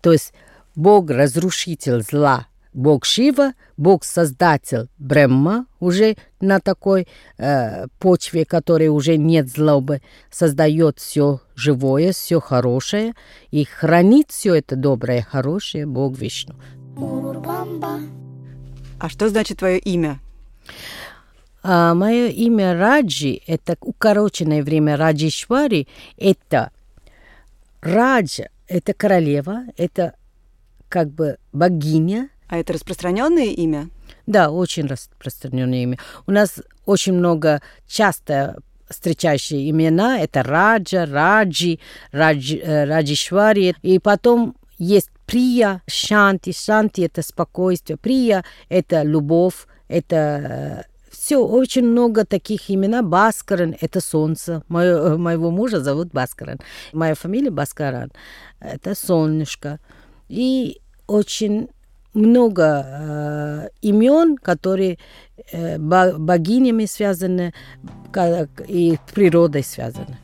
То 0.00 0.12
есть 0.12 0.32
Бог-разрушитель 0.74 2.02
зла, 2.02 2.46
Бог 2.72 3.04
Шива, 3.04 3.54
Бог-создатель 3.76 4.88
Брахма, 4.98 5.66
уже 5.80 6.16
на 6.40 6.60
такой 6.60 7.08
э, 7.36 7.86
почве, 7.98 8.44
которой 8.44 8.88
уже 8.88 9.16
нет 9.16 9.48
злобы, 9.48 10.02
создает 10.30 10.98
все 10.98 11.40
живое, 11.56 12.12
все 12.12 12.40
хорошее 12.40 13.14
и 13.50 13.64
хранит 13.64 14.30
все 14.30 14.54
это 14.54 14.76
доброе, 14.76 15.22
хорошее 15.22 15.86
Бог 15.86 16.16
Вишну. 16.16 16.54
А 19.00 19.08
что 19.08 19.28
значит 19.28 19.58
твое 19.58 19.78
имя? 19.78 20.20
А 21.62 21.94
мое 21.94 22.28
имя 22.28 22.74
Раджи, 22.74 23.40
это 23.46 23.76
укороченное 23.80 24.62
время 24.62 24.96
Раджишвари, 24.96 25.88
это 26.16 26.70
Раджа, 27.82 28.48
это 28.68 28.94
королева, 28.94 29.64
это 29.76 30.14
как 30.88 31.10
бы 31.10 31.38
богиня, 31.52 32.30
А 32.50 32.58
это 32.58 32.72
распространенное 32.72 33.46
имя? 33.46 33.88
Да, 34.26 34.50
очень 34.50 34.86
распространенное 34.86 35.84
имя. 35.84 35.98
У 36.26 36.32
нас 36.32 36.60
очень 36.84 37.12
много 37.12 37.62
часто 37.86 38.60
встречающие 38.88 39.70
имена. 39.70 40.18
Это 40.18 40.42
Раджа, 40.42 41.06
Раджи, 41.06 41.78
Радж, 42.10 42.54
э, 42.56 42.86
Раджишвари. 42.86 43.76
И 43.82 44.00
потом 44.00 44.56
есть 44.78 45.10
Прия, 45.26 45.80
Шанти. 45.86 46.52
Шанти– 46.52 47.02
это 47.02 47.22
спокойствие. 47.22 47.96
Прия– 47.96 48.44
это 48.68 49.04
любовь. 49.04 49.68
Это 49.86 50.86
все, 51.08 51.46
очень 51.46 51.84
много 51.84 52.24
таких 52.24 52.68
имен. 52.68 53.08
Баскаран– 53.08 53.76
это 53.80 54.00
солнце. 54.00 54.64
Моё- 54.68 55.18
моего 55.18 55.52
мужа 55.52 55.78
зовут 55.80 56.08
Баскаран. 56.08 56.58
Моя 56.92 57.14
фамилия 57.14 57.50
Баскаран. 57.50 58.10
Это 58.58 58.96
солнышко. 58.96 59.78
И 60.28 60.80
очень 61.06 61.68
много 62.14 62.84
э, 62.86 63.68
имен, 63.82 64.36
которые 64.36 64.98
э, 65.52 65.78
бо- 65.78 66.18
богинями 66.18 66.86
связаны 66.86 67.54
и 68.66 68.98
природой 69.14 69.62
связаны. 69.62 70.18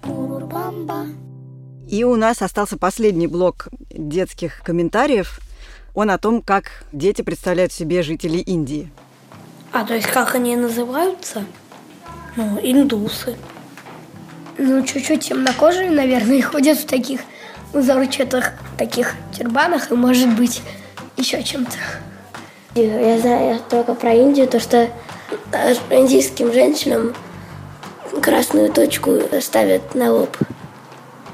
И 1.89 2.03
у 2.03 2.17
нас 2.17 2.43
остался 2.43 2.77
последний 2.77 3.29
блок 3.29 3.69
детских 3.91 4.63
комментариев. 4.63 5.41
Он 5.95 6.11
о 6.11 6.19
том, 6.19 6.43
как 6.43 6.85
дети 6.93 7.23
представляют 7.23 7.73
себе 7.73 8.03
жителей 8.03 8.41
Индии. 8.41 8.91
А, 9.73 9.85
то 9.85 9.95
есть 9.95 10.09
как 10.09 10.35
они 10.35 10.57
называются? 10.57 11.45
Ну, 12.35 12.59
индусы. 12.63 13.37
Ну, 14.59 14.85
чуть-чуть 14.85 15.29
темнокожие, 15.29 15.91
наверное, 15.91 16.37
и 16.37 16.41
ходят 16.43 16.79
в 16.79 16.87
таких 16.87 17.21
узорчатых 17.73 18.53
таких 18.79 19.15
тюрбанах 19.37 19.91
и, 19.91 19.95
может 19.95 20.35
быть, 20.37 20.63
еще 21.17 21.43
чем-то. 21.43 21.77
Я 22.75 23.19
знаю 23.19 23.61
только 23.71 23.95
про 23.95 24.13
Индию, 24.13 24.47
то 24.49 24.61
что 24.61 24.91
э, 25.53 25.75
индийским 25.91 26.53
женщинам 26.53 27.15
красную 28.21 28.71
точку 28.71 29.19
ставят 29.41 29.95
на 29.95 30.13
лоб. 30.13 30.37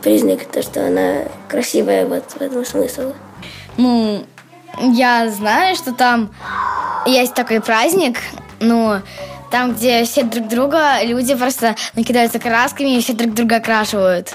Признак, 0.02 0.44
то, 0.44 0.62
что 0.62 0.86
она 0.86 1.24
красивая, 1.48 2.06
вот 2.06 2.24
в 2.30 2.40
этом 2.40 2.64
смысл. 2.64 3.12
Ну, 3.76 4.24
я 4.80 5.28
знаю, 5.30 5.74
что 5.76 5.92
там 5.92 6.32
есть 7.06 7.34
такой 7.34 7.60
праздник, 7.60 8.18
ну, 8.60 9.00
там, 9.50 9.74
где 9.74 10.04
все 10.04 10.22
друг 10.22 10.48
друга, 10.48 11.02
люди 11.02 11.34
просто 11.34 11.76
накидаются 11.94 12.38
красками 12.38 12.96
и 12.96 13.00
все 13.00 13.12
друг 13.12 13.34
друга 13.34 13.56
окрашивают. 13.56 14.32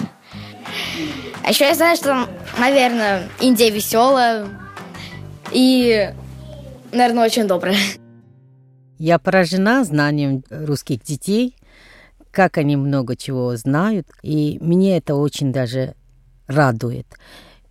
А 1.43 1.49
еще 1.49 1.65
я 1.65 1.73
знаю, 1.73 1.95
что 1.95 2.27
наверное, 2.57 3.29
Индия 3.39 3.69
веселая 3.69 4.47
и, 5.51 6.13
наверное, 6.91 7.25
очень 7.25 7.47
добрая. 7.47 7.77
Я 8.97 9.19
поражена 9.19 9.83
знанием 9.83 10.43
русских 10.49 11.03
детей, 11.03 11.55
как 12.31 12.57
они 12.57 12.75
много 12.75 13.15
чего 13.15 13.55
знают, 13.55 14.07
и 14.23 14.57
мне 14.61 14.97
это 14.97 15.15
очень 15.15 15.51
даже 15.51 15.95
радует. 16.47 17.07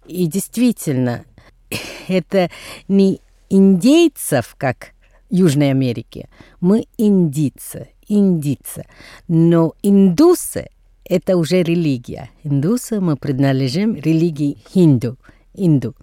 И 0.06 0.26
действительно, 0.26 1.25
это 2.09 2.50
не 2.88 3.21
индейцев, 3.50 4.54
как 4.59 4.92
Южной 5.30 5.71
Америке. 5.71 6.28
Мы 6.61 6.87
индийцы, 6.97 7.88
индийцы. 8.09 8.87
Но 9.28 9.75
индусы– 9.83 10.68
это 11.04 11.37
уже 11.37 11.62
религия. 11.62 12.30
Индусы 12.45 13.00
мы 13.00 13.16
принадлежим 13.16 13.97
религии 13.97 14.59
хинду. 14.73 15.18
Инду. 15.54 15.95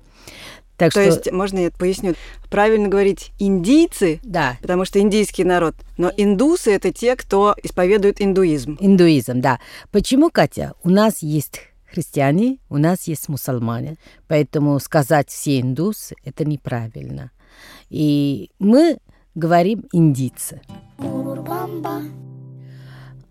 Так 0.78 0.92
То 0.92 1.02
что, 1.02 1.02
есть, 1.02 1.32
можно 1.32 1.60
я 1.60 1.72
поясню, 1.72 2.16
правильно 2.50 2.88
говорить 2.88 3.32
индийцы, 3.38 4.20
да, 4.24 4.58
потому 4.62 4.86
что 4.86 5.00
индийский 5.00 5.44
народ, 5.44 5.76
но 5.98 6.12
индусы– 6.18 6.72
это 6.74 6.92
те, 6.92 7.16
кто 7.16 7.56
исповедует 7.62 8.22
индуизм. 8.22 8.78
Индуизм, 8.80 9.40
да. 9.40 9.60
Почему, 9.92 10.32
Катя? 10.32 10.74
У 10.84 10.90
нас 10.90 11.22
есть 11.22 11.62
христиане, 11.86 12.58
у 12.70 12.78
нас 12.78 13.04
есть 13.08 13.30
мусульмане. 13.30 13.98
Поэтому 14.28 14.80
сказать 14.80 15.30
все 15.30 15.62
индусы– 15.62 16.16
это 16.26 16.44
неправильно. 16.44 17.32
И 17.90 18.50
мы 18.58 18.98
говорим 19.36 19.86
индийцы. 19.92 20.62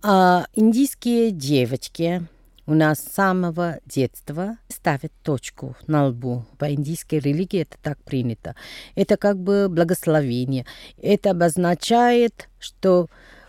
А 0.05 0.47
индийские 0.55 1.31
девочки 1.31 2.27
у 2.66 2.75
нас 2.75 3.00
с 3.00 3.12
самого 3.12 3.81
детства 3.87 4.57
ставят 4.69 5.12
точку 5.23 5.76
на 5.87 6.07
лбу. 6.07 6.45
По 6.59 6.73
индийской 6.73 7.19
религии 7.19 7.62
это 7.62 7.76
так 7.83 7.99
принято. 8.02 8.54
Это 8.95 9.16
как 9.16 9.38
бы 9.38 9.69
благословение. 9.69 10.66
Это 11.00 11.31
обозначает, 11.33 12.49
что 12.59 13.09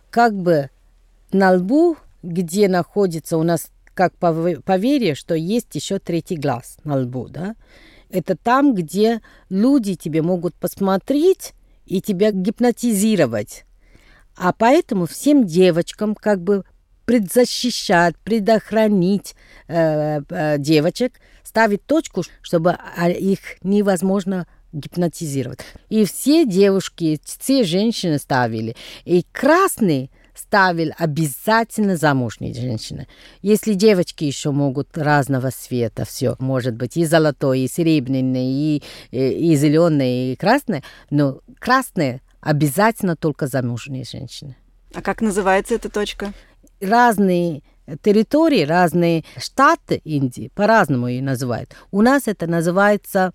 как 0.10 0.34
бы 0.34 0.70
на 1.32 1.51
лбу, 1.53 1.98
где 2.24 2.67
находится 2.67 3.38
у 3.38 3.43
нас 3.43 3.70
как 3.93 4.13
пов- 4.15 4.62
поверье, 4.62 5.13
что 5.15 5.36
есть 5.36 5.74
еще 5.75 6.00
третий 6.00 6.38
глаз 6.38 6.77
на 6.84 6.98
лбу, 6.98 7.27
да? 7.29 7.55
Это 8.10 8.36
там, 8.36 8.74
где 8.74 9.22
люди 9.50 9.96
тебе 9.96 10.22
могут 10.22 10.55
посмотреть 10.55 11.53
и 11.86 12.01
тебя 12.01 12.32
гипнотизировать. 12.32 13.65
А 14.36 14.53
поэтому 14.53 15.05
всем 15.05 15.46
девочкам 15.46 16.15
как 16.15 16.41
бы 16.41 16.63
предзащищать, 17.06 18.18
предохранить 18.18 19.36
э, 19.68 20.22
э, 20.30 20.58
девочек, 20.58 21.20
ставить 21.44 21.86
точку, 21.86 22.24
чтобы 22.42 22.78
а, 22.98 23.10
их 23.10 23.40
невозможно 23.62 24.48
гипнотизировать. 24.72 25.60
И 25.90 26.06
все 26.06 26.46
девушки, 26.46 27.20
все 27.24 27.64
женщины 27.64 28.18
ставили. 28.18 28.76
И 29.06 29.24
красный 29.32 30.10
ставил 30.34 30.92
обязательно 30.98 31.96
замужние 31.96 32.54
женщины. 32.54 33.08
Если 33.42 33.74
девочки 33.74 34.24
еще 34.24 34.52
могут 34.52 34.98
разного 34.98 35.52
цвета, 35.52 36.06
все, 36.06 36.36
может 36.40 36.76
быть, 36.76 36.98
и 36.98 37.06
золотой, 37.06 37.62
и 37.62 37.68
серебряный, 37.68 38.48
и, 38.48 38.84
и, 39.12 39.52
и 39.52 39.56
зеленый, 39.56 40.34
и 40.34 40.36
красный, 40.36 40.84
но 41.12 41.42
красные 41.60 42.22
обязательно 42.42 43.16
только 43.16 43.48
замужние 43.48 44.04
женщины. 44.04 44.56
А 44.94 45.02
как 45.02 45.22
называется 45.22 45.76
эта 45.76 45.90
точка? 45.90 46.34
Разные 46.84 47.62
территории, 48.02 48.63
разные 48.63 49.24
штаты 49.38 50.02
Индии 50.04 50.52
по-разному 50.56 51.08
ее 51.08 51.22
называют. 51.22 51.75
У 51.92 52.02
нас 52.02 52.28
это 52.28 52.48
называется 52.48 53.32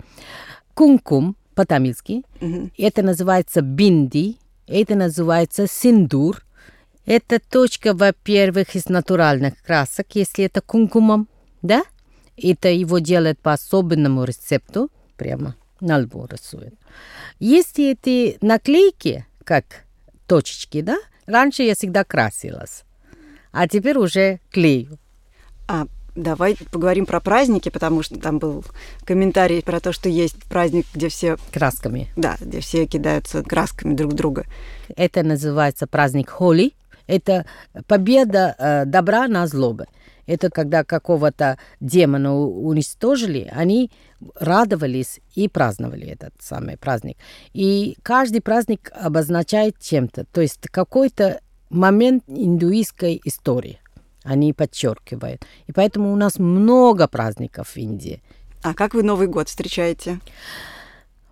кункум 0.74 1.36
по-тамильски, 1.54 2.22
Мгм. 2.40 2.70
это 2.78 3.02
называется 3.02 3.60
бинди, 3.62 4.38
это 4.66 4.94
называется 4.94 5.66
синдур. 5.66 6.44
Это 7.04 7.40
точка, 7.40 7.94
во-первых, 7.94 8.74
из 8.76 8.88
натуральных 8.90 9.54
красок, 9.62 10.08
если 10.14 10.44
это 10.44 10.60
кункумом, 10.60 11.26
да? 11.62 11.82
Это 12.36 12.68
его 12.68 12.98
делают 12.98 13.38
по 13.40 13.54
особенному 13.54 14.24
рецепту, 14.24 14.90
прямо 15.16 15.56
на 15.80 15.98
лбу 15.98 16.26
рисуют. 16.30 16.74
Если 17.40 17.92
эти 17.92 18.36
наклейки, 18.42 19.24
как 19.44 19.64
точечки, 20.26 20.82
да? 20.82 20.98
Раньше 21.26 21.62
я 21.62 21.74
всегда 21.74 22.04
красилась, 22.04 22.84
а 23.52 23.68
теперь 23.68 23.98
уже 23.98 24.40
клею. 24.50 24.98
А 25.66 25.86
давай 26.14 26.56
поговорим 26.70 27.06
про 27.06 27.20
праздники, 27.20 27.68
потому 27.68 28.02
что 28.02 28.18
там 28.18 28.38
был 28.38 28.64
комментарий 29.04 29.62
про 29.62 29.80
то, 29.80 29.92
что 29.92 30.08
есть 30.08 30.42
праздник, 30.44 30.86
где 30.94 31.08
все, 31.08 31.36
красками. 31.52 32.08
да, 32.16 32.36
где 32.40 32.60
все 32.60 32.86
кидаются 32.86 33.42
красками 33.42 33.94
друг 33.94 34.14
друга. 34.14 34.46
Это 34.96 35.22
называется 35.22 35.86
праздник 35.86 36.30
Холи. 36.30 36.74
Это 37.06 37.46
победа 37.86 38.54
э, 38.58 38.84
добра 38.84 39.28
на 39.28 39.46
злобы. 39.46 39.86
Это 40.26 40.50
когда 40.50 40.84
какого-то 40.84 41.58
демона 41.80 42.36
уничтожили, 42.38 43.50
они 43.50 43.90
радовались 44.38 45.20
и 45.34 45.48
праздновали 45.48 46.06
этот 46.06 46.34
самый 46.38 46.76
праздник. 46.76 47.16
И 47.54 47.96
каждый 48.02 48.42
праздник 48.42 48.92
обозначает 48.94 49.78
чем-то, 49.80 50.26
то 50.26 50.42
есть 50.42 50.68
какой-то 50.70 51.40
момент 51.70 52.24
индуистской 52.26 53.20
истории. 53.24 53.80
Они 54.24 54.52
подчеркивают. 54.52 55.46
И 55.66 55.72
поэтому 55.72 56.12
у 56.12 56.16
нас 56.16 56.38
много 56.38 57.08
праздников 57.08 57.68
в 57.70 57.76
Индии. 57.76 58.22
А 58.62 58.74
как 58.74 58.94
вы 58.94 59.02
Новый 59.02 59.28
год 59.28 59.48
встречаете? 59.48 60.20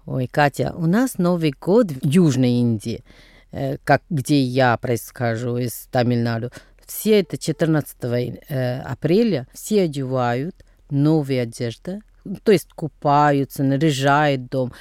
Ой, 0.07 0.28
Катя, 0.28 0.73
у 0.76 0.87
нас 0.87 1.19
Новый 1.19 1.52
год 1.61 1.90
в 1.90 2.07
Южной 2.07 2.52
Индии, 2.52 3.05
э, 3.50 3.76
как, 3.83 4.02
где 4.09 4.40
я 4.40 4.76
происхожу, 4.76 5.57
из 5.57 5.88
Тамильнаду. 5.90 6.52
Все 6.87 7.21
это 7.21 7.37
14 7.37 7.97
э, 8.02 8.81
апреля, 8.83 9.49
все 9.52 9.83
одевают 9.83 10.55
новые 10.90 11.43
одежды, 11.43 12.00
то 12.42 12.52
есть 12.52 12.73
купаются, 12.73 13.62
наряжают 13.62 14.49
дом, 14.49 14.73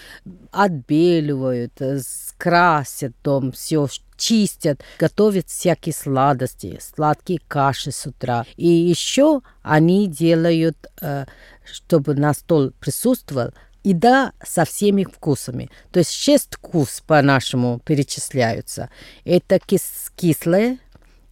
отбеливают, 0.51 1.73
э, 1.79 1.99
красят 2.37 3.13
дом, 3.23 3.51
все 3.51 3.87
чистят, 4.17 4.81
готовят 4.99 5.49
всякие 5.49 5.93
сладости, 5.93 6.79
сладкие 6.81 7.39
каши 7.47 7.91
с 7.91 8.05
утра. 8.05 8.45
И 8.55 8.67
еще 8.67 9.41
они 9.61 10.07
делают, 10.07 10.77
э, 11.01 11.25
чтобы 11.65 12.15
на 12.15 12.33
стол 12.33 12.71
присутствовал 12.79 13.51
еда 13.83 14.33
со 14.43 14.65
всеми 14.65 15.03
вкусами. 15.03 15.69
То 15.91 15.99
есть 15.99 16.11
шесть 16.11 16.55
вкус 16.55 17.03
по-нашему 17.05 17.79
перечисляются. 17.85 18.89
Это 19.23 19.59
кис 19.59 20.11
кислое, 20.15 20.79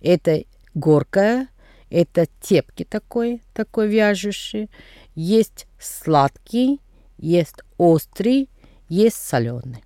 это 0.01 0.43
горкое, 0.75 1.47
это 1.93 2.25
тепки 2.41 2.83
такой, 2.83 3.43
такой 3.53 3.87
вяжущий. 3.87 4.69
Есть 5.13 5.67
сладкий, 5.79 6.81
есть 7.19 7.57
острый, 7.77 8.49
есть 8.89 9.17
соленый. 9.17 9.83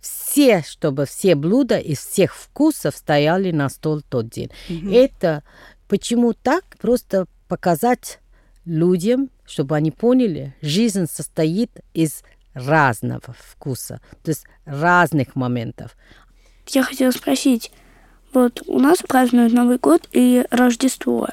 Все, 0.00 0.62
чтобы 0.62 1.04
все 1.04 1.34
блюда 1.34 1.78
из 1.78 1.98
всех 1.98 2.34
вкусов 2.34 2.96
стояли 2.96 3.50
на 3.50 3.68
стол 3.68 4.00
тот 4.00 4.30
день. 4.30 4.50
Это 4.90 5.42
почему 5.86 6.32
так? 6.32 6.64
Просто 6.80 7.26
показать 7.46 8.20
людям, 8.64 9.28
чтобы 9.44 9.76
они 9.76 9.90
поняли, 9.90 10.54
жизнь 10.62 11.06
состоит 11.06 11.70
из 11.92 12.22
разного 12.54 13.34
вкуса, 13.38 14.00
то 14.22 14.30
есть 14.30 14.46
разных 14.64 15.36
моментов. 15.36 15.94
Я 16.68 16.84
хотела 16.84 17.10
спросить, 17.10 17.70
вот 18.34 18.62
у 18.66 18.78
нас 18.78 18.98
празднуют 18.98 19.52
Новый 19.52 19.78
год 19.78 20.08
и 20.12 20.44
Рождество. 20.50 21.28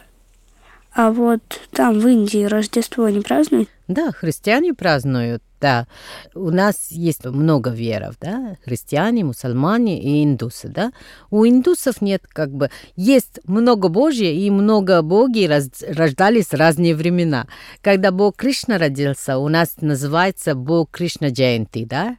А 0.93 1.11
вот 1.11 1.41
там, 1.71 1.99
в 1.99 2.07
Индии, 2.07 2.43
Рождество 2.43 3.07
не 3.09 3.21
празднуют? 3.21 3.69
Да, 3.87 4.11
христиане 4.11 4.73
празднуют, 4.73 5.41
да. 5.61 5.87
У 6.35 6.49
нас 6.49 6.91
есть 6.91 7.25
много 7.25 7.69
веров, 7.69 8.15
да, 8.19 8.57
христиане, 8.63 9.23
мусульмане 9.23 10.01
и 10.01 10.23
индусы, 10.23 10.67
да. 10.67 10.91
У 11.29 11.45
индусов 11.45 12.01
нет 12.01 12.23
как 12.27 12.51
бы... 12.51 12.69
Есть 12.95 13.39
много 13.45 13.87
Божье 13.87 14.35
и 14.35 14.49
много 14.49 15.01
боги 15.01 15.45
раз- 15.45 15.83
рождались 15.87 16.47
в 16.47 16.55
разные 16.55 16.95
времена. 16.95 17.47
Когда 17.81 18.11
Бог 18.11 18.35
Кришна 18.35 18.77
родился, 18.77 19.37
у 19.37 19.47
нас 19.47 19.77
называется 19.79 20.55
Бог 20.55 20.91
Кришна 20.91 21.29
Джаянти, 21.29 21.85
да. 21.85 22.17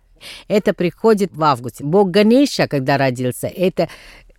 Это 0.49 0.73
приходит 0.73 1.35
в 1.35 1.43
августе. 1.43 1.85
Бог 1.85 2.11
Ганеша, 2.11 2.69
когда 2.69 2.97
родился, 2.97 3.49
это 3.49 3.89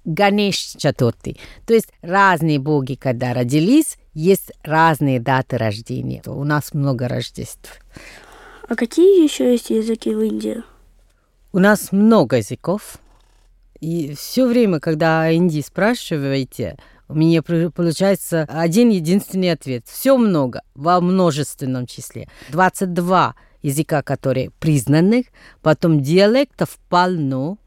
Ганеш 0.06 0.76
Чатурти. 0.78 1.38
То 1.66 1.74
есть 1.74 1.90
разные 2.02 2.60
боги, 2.60 2.96
когда 2.96 3.34
родились, 3.34 3.98
есть 4.14 4.52
разные 4.64 5.20
даты 5.20 5.58
рождения. 5.58 6.22
У 6.26 6.44
нас 6.44 6.74
много 6.74 7.08
рождеств. 7.08 7.80
А 8.68 8.76
какие 8.76 9.24
еще 9.24 9.52
есть 9.52 9.70
языки 9.70 10.14
в 10.14 10.22
Индии? 10.22 10.64
У 11.52 11.60
нас 11.60 11.92
много 11.92 12.38
языков. 12.38 12.98
И 13.80 14.14
все 14.16 14.48
время, 14.48 14.80
когда 14.80 15.24
о 15.24 15.32
Индии 15.32 15.62
спрашиваете, 15.62 16.78
у 17.10 17.16
меня 17.16 17.44
получается 17.44 18.48
один 18.50 18.90
единственный 18.90 19.52
ответ. 19.52 19.86
Все 19.88 20.18
много, 20.18 20.62
во 20.74 21.02
множественном 21.02 21.86
числе. 21.86 22.30
22 22.50 23.36
языка, 23.62 24.02
которые 24.02 24.52
признанных, 24.60 25.28
потом 25.62 26.02
диалектов 26.02 26.80
полно. 26.90 27.58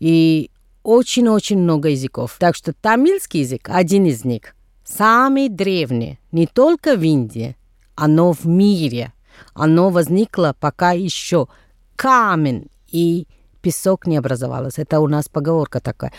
И 0.00 0.50
очень-очень 0.84 1.58
много 1.58 1.88
языков. 1.88 2.36
Так 2.38 2.54
что 2.54 2.72
тамильский 2.72 3.40
язык 3.40 3.68
один 3.72 4.06
из 4.06 4.24
них. 4.24 4.54
Самый 4.84 5.48
древний, 5.48 6.20
не 6.30 6.46
только 6.46 6.94
в 6.94 7.02
Индии, 7.02 7.56
оно 7.96 8.32
в 8.32 8.46
мире. 8.46 9.12
Оно 9.54 9.90
возникло, 9.90 10.54
пока 10.60 10.92
еще 10.92 11.48
камень 11.96 12.68
и 12.88 13.26
песок 13.62 14.06
не 14.06 14.18
образовалось. 14.18 14.78
Это 14.78 15.00
у 15.00 15.08
нас 15.08 15.28
поговорка 15.28 15.80
такая. 15.80 16.12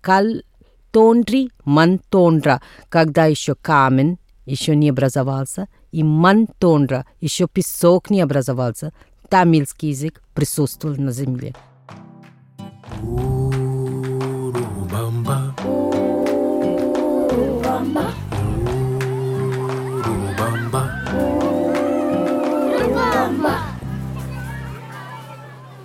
Кал 0.00 0.24
тонри, 0.92 1.50
ман 1.64 1.98
тонра, 1.98 2.62
когда 2.88 3.26
еще 3.26 3.54
камень 3.54 4.18
еще 4.46 4.76
не 4.76 4.90
образовался, 4.90 5.68
и 5.90 6.04
ман 6.04 6.46
тонра, 6.46 7.04
еще 7.20 7.48
песок 7.48 8.10
не 8.10 8.20
образовался. 8.20 8.92
Тамильский 9.28 9.88
язык 9.88 10.22
присутствовал 10.34 10.94
на 10.96 11.10
земле. 11.10 11.54
Урубамба. 13.02 13.45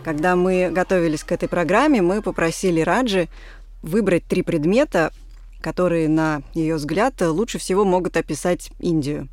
Когда 0.04 0.36
мы 0.36 0.70
готовились 0.72 1.24
к 1.24 1.32
этой 1.32 1.48
программе, 1.48 2.02
мы 2.02 2.22
попросили 2.22 2.82
Раджи 2.82 3.28
выбрать 3.82 4.26
три 4.26 4.42
предмета, 4.42 5.12
которые, 5.62 6.10
на 6.10 6.42
ее 6.54 6.76
взгляд, 6.76 7.22
лучше 7.22 7.60
всего 7.60 7.86
могут 7.86 8.18
описать 8.18 8.72
Индию. 8.80 9.28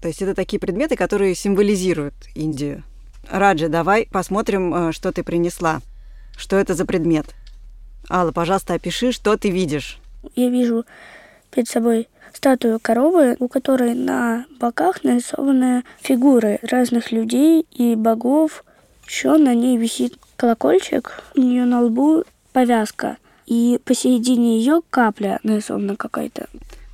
То 0.00 0.08
есть 0.08 0.22
это 0.22 0.34
такие 0.34 0.58
предметы, 0.58 0.96
которые 0.96 1.34
символизируют 1.34 2.14
Индию. 2.34 2.82
Раджи, 3.30 3.68
давай 3.68 4.06
посмотрим, 4.10 4.74
э, 4.74 4.92
что 4.92 5.12
ты 5.12 5.22
принесла. 5.22 5.80
Что 6.36 6.56
это 6.56 6.74
за 6.74 6.84
предмет? 6.84 7.26
Алла, 8.10 8.32
пожалуйста, 8.32 8.74
опиши, 8.74 9.12
что 9.12 9.36
ты 9.36 9.50
видишь. 9.50 9.98
Я 10.34 10.50
вижу 10.50 10.84
перед 11.50 11.68
собой 11.68 12.08
статую 12.32 12.80
коровы, 12.80 13.36
у 13.38 13.48
которой 13.48 13.94
на 13.94 14.46
боках 14.58 15.04
нарисованы 15.04 15.84
фигуры 16.00 16.58
разных 16.62 17.12
людей 17.12 17.66
и 17.70 17.94
богов. 17.94 18.64
Еще 19.06 19.36
на 19.36 19.54
ней 19.54 19.76
висит 19.76 20.18
колокольчик, 20.36 21.22
у 21.36 21.40
нее 21.40 21.64
на 21.64 21.82
лбу 21.82 22.24
повязка. 22.52 23.16
И 23.46 23.78
посередине 23.84 24.58
ее 24.58 24.80
капля 24.88 25.38
нарисована 25.42 25.96
какая-то. 25.96 26.46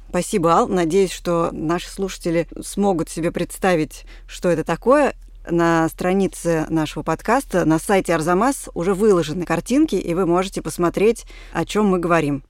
Спасибо, 0.08 0.52
Ал. 0.52 0.66
Надеюсь, 0.66 1.12
что 1.12 1.50
наши 1.52 1.88
слушатели 1.88 2.48
смогут 2.60 3.08
себе 3.08 3.30
представить, 3.30 4.04
что 4.26 4.48
это 4.48 4.64
такое. 4.64 5.14
На 5.48 5.88
странице 5.88 6.66
нашего 6.68 7.04
подкаста 7.04 7.64
на 7.64 7.78
сайте 7.78 8.14
Арзамас 8.14 8.68
уже 8.74 8.94
выложены 8.94 9.44
картинки, 9.44 9.94
и 9.94 10.14
вы 10.14 10.26
можете 10.26 10.62
посмотреть, 10.62 11.24
о 11.52 11.64
чем 11.64 11.86
мы 11.86 12.00
говорим. 12.00 12.42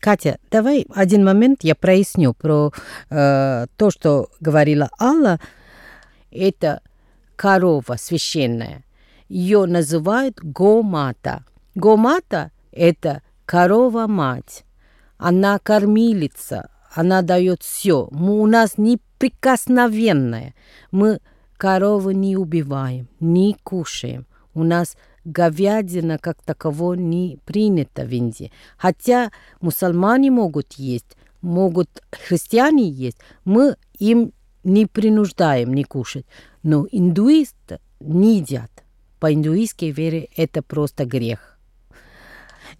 Катя, 0.00 0.38
давай 0.50 0.86
один 0.94 1.24
момент 1.24 1.60
я 1.62 1.74
проясню 1.74 2.34
про 2.34 2.72
э, 3.08 3.66
то, 3.76 3.90
что 3.90 4.28
говорила 4.40 4.90
Алла. 5.00 5.40
Это 6.30 6.82
корова 7.36 7.96
священная. 7.96 8.84
Ее 9.28 9.66
называют 9.66 10.38
гомата. 10.40 11.44
Гомата– 11.74 12.50
это 12.72 13.22
корова-мать. 13.46 14.64
Она 15.16 15.58
кормилица, 15.58 16.70
она 16.92 17.22
дает 17.22 17.62
все. 17.62 18.08
Мы, 18.10 18.40
у 18.40 18.46
нас 18.46 18.78
неприкосновенная. 18.78 20.54
Мы 20.90 21.20
корову 21.56 22.10
не 22.10 22.36
убиваем, 22.36 23.08
не 23.20 23.56
кушаем. 23.62 24.26
У 24.54 24.62
нас 24.62 24.96
говядина 25.24 26.18
как 26.18 26.42
таково 26.42 26.94
не 26.94 27.38
принято 27.44 28.04
в 28.04 28.10
Индии. 28.10 28.52
Хотя 28.76 29.30
мусульмане 29.60 30.30
могут 30.30 30.74
есть, 30.74 31.16
могут 31.40 31.88
христиане 32.12 32.88
есть. 32.88 33.18
Мы 33.44 33.76
им 33.98 34.32
не 34.64 34.86
принуждаем 34.86 35.72
не 35.72 35.84
кушать. 35.84 36.26
Но 36.62 36.86
индуисты 36.90 37.78
не 38.00 38.38
едят. 38.38 38.70
По 39.20 39.32
индуистской 39.32 39.90
вере 39.90 40.28
это 40.36 40.62
просто 40.62 41.04
грех. 41.04 41.58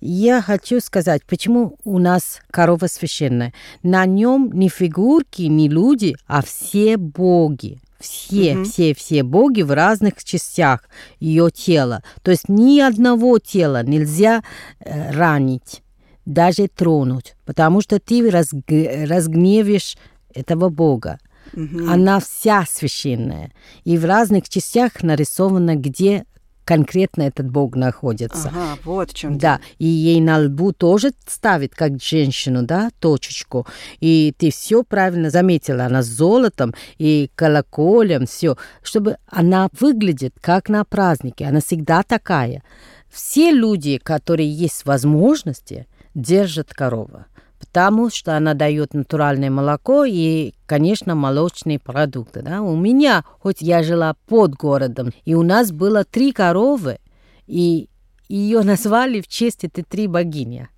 Я 0.01 0.43
хочу 0.43 0.81
сказать, 0.81 1.23
почему 1.25 1.79
у 1.85 1.99
нас 1.99 2.41
корова 2.51 2.87
священная. 2.87 3.53
На 3.83 4.07
нем 4.07 4.51
не 4.53 4.69
фигурки, 4.69 5.43
не 5.43 5.69
люди, 5.69 6.17
а 6.27 6.43
все 6.43 6.97
боги. 6.97 7.79
Все, 7.99 8.53
mm-hmm. 8.53 8.65
все, 8.65 8.95
все 8.95 9.23
боги 9.23 9.63
в 9.63 9.73
разных 9.73 10.23
частях 10.23 10.89
ее 11.21 11.51
тела. 11.51 12.03
То 12.23 12.33
есть 12.33 12.49
ни 12.49 12.81
одного 12.81 13.39
тела 13.39 13.83
нельзя 13.83 14.43
э, 14.81 15.11
ранить, 15.13 15.83
даже 16.27 16.69
тронуть, 16.69 17.35
потому 17.47 17.81
что 17.81 17.99
ты 17.99 18.29
разг- 18.29 19.07
разгневишь 19.07 19.97
этого 20.35 20.69
бога. 20.69 21.19
Mm-hmm. 21.53 21.93
Она 21.93 22.21
вся 22.21 22.65
священная. 22.67 23.53
И 23.85 23.99
в 23.99 24.05
разных 24.05 24.49
частях 24.49 25.03
нарисовано, 25.03 25.77
где 25.77 26.25
конкретно 26.65 27.23
этот 27.23 27.51
бог 27.51 27.77
находится. 27.77 28.49
Ага, 28.49 28.79
вот 28.85 29.11
в 29.11 29.15
чем. 29.15 29.39
Да, 29.39 29.61
и 29.79 29.87
ей 29.87 30.21
на 30.21 30.39
лбу 30.39 30.73
тоже 30.73 31.13
ставит, 31.27 31.75
как 31.75 32.01
женщину, 32.03 32.63
да, 32.63 32.91
точечку. 33.01 33.67
И 34.01 34.35
ты 34.37 34.51
все 34.51 34.83
правильно 34.83 35.31
заметила, 35.31 35.85
она 35.85 36.03
с 36.03 36.07
золотом 36.07 36.75
и 36.99 37.31
колоколем, 37.35 38.27
все, 38.27 38.57
чтобы 38.83 39.19
она 39.27 39.69
выглядит 39.79 40.35
как 40.41 40.69
на 40.69 40.85
празднике, 40.85 41.47
она 41.47 41.61
всегда 41.61 42.03
такая. 42.03 42.63
Все 43.11 43.53
люди, 43.53 43.99
которые 43.99 44.51
есть 44.51 44.85
возможности, 44.85 45.87
держат 46.15 46.73
корову 46.73 47.25
потому 47.75 48.09
что 48.09 48.37
она 48.37 48.55
дает 48.55 48.95
натуральное 48.95 49.51
молоко 49.51 50.05
и, 50.05 50.55
конечно, 50.65 51.17
молочные 51.17 51.81
продукты. 51.81 52.41
Да? 52.41 52.63
У 52.63 52.77
меня, 52.77 53.25
хоть 53.41 53.63
я 53.63 53.83
жила 53.83 54.15
под 54.29 54.55
городом, 54.55 55.11
и 55.25 55.35
у 55.35 55.43
нас 55.43 55.73
было 55.73 56.05
три 56.05 56.31
коровы, 56.31 57.01
и 57.49 57.89
ее 58.29 58.63
назвали 58.63 59.21
в 59.21 59.27
честь 59.27 59.65
этой 59.65 59.83
три 59.83 60.07
богини. 60.07 60.69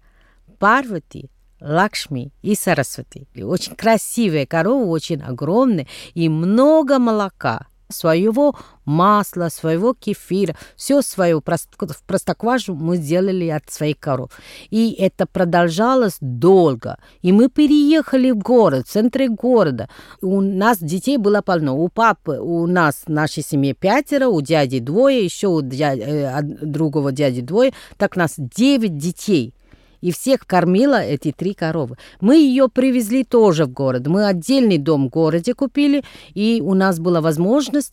Парвати, 0.59 1.29
Лакшми 1.61 2.33
и 2.41 2.55
Сарасвати. 2.55 3.29
Очень 3.43 3.77
красивые 3.77 4.47
коровы, 4.47 4.87
очень 4.87 5.21
огромные 5.21 5.87
и 6.15 6.31
много 6.31 6.99
молока 6.99 7.67
своего 7.89 8.55
масла, 8.85 9.49
своего 9.49 9.95
кефира, 9.95 10.57
все 10.77 11.03
свое 11.03 11.41
в 11.41 12.03
простоквашу 12.07 12.75
мы 12.75 12.97
сделали 12.97 13.49
от 13.49 13.71
своих 13.71 13.99
коров. 13.99 14.31
И 14.71 14.93
это 14.99 15.27
продолжалось 15.27 16.17
долго. 16.21 16.99
И 17.23 17.33
мы 17.33 17.49
переехали 17.49 18.31
в 18.31 18.39
город, 18.39 18.87
в 18.87 18.91
центре 18.91 19.29
города. 19.29 19.89
У 20.23 20.41
нас 20.41 20.79
детей 20.79 21.17
было 21.17 21.43
полно. 21.43 21.77
У 21.77 21.89
папы, 21.89 22.39
у 22.41 22.67
нас 22.67 23.05
нашей 23.07 23.43
семье 23.43 23.75
пятеро, 23.75 24.29
у 24.29 24.41
дяди 24.41 24.79
двое, 24.79 25.25
еще 25.25 25.49
у 25.49 25.61
дяди, 25.63 26.01
э, 26.01 26.43
другого 26.43 27.13
дяди 27.13 27.41
двое. 27.41 27.73
Так 27.97 28.17
нас 28.17 28.35
девять 28.37 28.97
детей 28.97 29.53
и 30.01 30.13
всех 30.13 30.47
кормила 30.47 31.03
эти 31.03 31.33
три 31.33 31.55
коровы. 31.55 31.97
Мы 32.21 32.37
ее 32.37 32.69
привезли 32.69 33.25
тоже 33.25 33.65
в 33.65 33.73
город. 33.73 34.07
Мы 34.07 34.27
отдельный 34.27 34.79
дом 34.79 35.07
в 35.07 35.11
городе 35.11 35.55
купили, 35.55 36.05
и 36.35 36.63
у 36.65 36.75
нас 36.75 36.99
была 36.99 37.21
возможность 37.21 37.93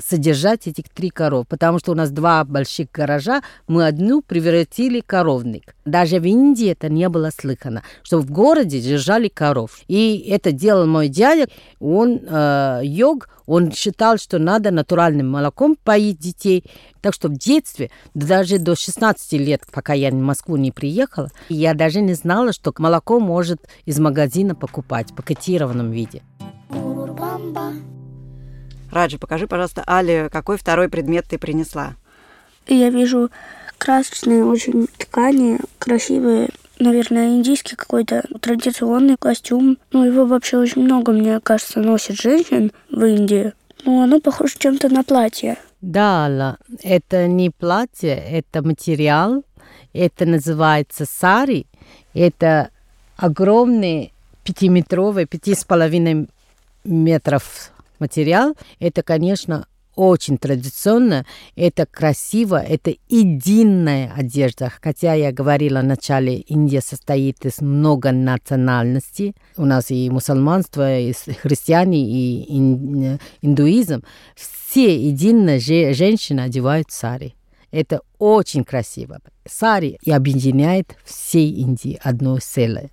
содержать 0.00 0.66
этих 0.66 0.88
три 0.88 1.10
коров, 1.10 1.46
потому 1.48 1.78
что 1.78 1.92
у 1.92 1.94
нас 1.94 2.10
два 2.10 2.44
больших 2.44 2.90
гаража, 2.92 3.42
мы 3.66 3.86
одну 3.86 4.22
превратили 4.22 5.00
коровник. 5.00 5.74
Даже 5.84 6.18
в 6.20 6.24
Индии 6.24 6.68
это 6.68 6.88
не 6.88 7.08
было 7.08 7.30
слыхано, 7.36 7.82
что 8.02 8.18
в 8.18 8.30
городе 8.30 8.80
держали 8.80 9.28
коров. 9.28 9.80
И 9.88 10.26
это 10.28 10.52
делал 10.52 10.86
мой 10.86 11.08
дядя, 11.08 11.48
он 11.78 12.20
э, 12.26 12.80
йог, 12.84 13.28
он 13.46 13.72
считал, 13.72 14.16
что 14.16 14.38
надо 14.38 14.70
натуральным 14.70 15.28
молоком 15.28 15.76
поить 15.76 16.18
детей. 16.18 16.64
Так 17.00 17.14
что 17.14 17.28
в 17.28 17.36
детстве, 17.36 17.90
даже 18.14 18.58
до 18.58 18.76
16 18.76 19.32
лет, 19.32 19.62
пока 19.72 19.92
я 19.92 20.10
в 20.10 20.14
Москву 20.14 20.56
не 20.56 20.70
приехала, 20.70 21.30
я 21.48 21.74
даже 21.74 22.00
не 22.00 22.14
знала, 22.14 22.52
что 22.52 22.72
молоко 22.78 23.18
может 23.18 23.66
из 23.86 23.98
магазина 23.98 24.54
покупать 24.54 25.10
в 25.10 25.14
пакетированном 25.16 25.90
виде. 25.90 26.22
Раджи, 28.90 29.18
покажи, 29.18 29.46
пожалуйста, 29.46 29.82
Али, 29.86 30.28
какой 30.30 30.56
второй 30.58 30.88
предмет 30.88 31.26
ты 31.28 31.38
принесла? 31.38 31.94
Я 32.66 32.90
вижу 32.90 33.30
красочные 33.78 34.44
очень 34.44 34.86
ткани, 34.98 35.58
красивые. 35.78 36.50
Наверное, 36.78 37.36
индийский 37.36 37.76
какой-то 37.76 38.24
традиционный 38.40 39.16
костюм. 39.16 39.78
Ну, 39.92 40.04
его 40.04 40.24
вообще 40.24 40.56
очень 40.58 40.82
много, 40.82 41.12
мне 41.12 41.40
кажется, 41.40 41.80
носит 41.80 42.16
женщин 42.16 42.72
в 42.90 43.04
Индии. 43.04 43.52
Ну, 43.84 44.02
оно 44.02 44.20
похоже 44.20 44.54
чем-то 44.58 44.88
на 44.88 45.04
платье. 45.04 45.56
Да, 45.80 46.26
Алла, 46.26 46.58
это 46.82 47.26
не 47.26 47.50
платье, 47.50 48.14
это 48.14 48.62
материал. 48.62 49.44
Это 49.92 50.26
называется 50.26 51.04
сари. 51.04 51.66
Это 52.14 52.70
огромный 53.16 54.12
пятиметровый, 54.44 55.26
пяти 55.26 55.54
с 55.54 55.64
половиной 55.64 56.28
метров 56.84 57.72
материал, 58.00 58.54
это, 58.78 59.02
конечно, 59.02 59.66
очень 59.96 60.38
традиционно, 60.38 61.26
это 61.56 61.84
красиво, 61.84 62.60
это 62.60 62.94
единая 63.08 64.12
одежда. 64.14 64.72
Хотя 64.80 65.14
я 65.14 65.32
говорила 65.32 65.80
в 65.80 65.84
начале, 65.84 66.36
Индия 66.36 66.80
состоит 66.80 67.44
из 67.44 67.60
много 67.60 68.12
национальностей. 68.12 69.34
У 69.56 69.64
нас 69.64 69.90
и 69.90 70.08
мусульманство, 70.08 70.98
и 70.98 71.12
христиане, 71.12 72.00
и 72.00 72.58
индуизм. 73.42 74.02
Все 74.34 74.96
едино 74.96 75.58
женщины 75.58 76.40
одевают 76.40 76.90
сари. 76.90 77.34
Это 77.70 78.00
очень 78.18 78.64
красиво. 78.64 79.20
Сари 79.48 79.98
и 80.02 80.10
объединяет 80.10 80.96
всей 81.04 81.50
Индии 81.52 82.00
одно 82.02 82.38
целое. 82.38 82.90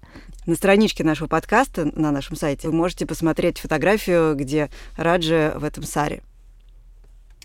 На 0.48 0.56
страничке 0.56 1.04
нашего 1.04 1.28
подкаста 1.28 1.92
на 1.94 2.10
нашем 2.10 2.38
сайте 2.38 2.70
вы 2.70 2.74
можете 2.74 3.06
посмотреть 3.06 3.60
фотографию, 3.60 4.34
где 4.34 4.70
Раджи 4.96 5.52
в 5.58 5.64
этом 5.66 5.84
саре. 5.84 6.24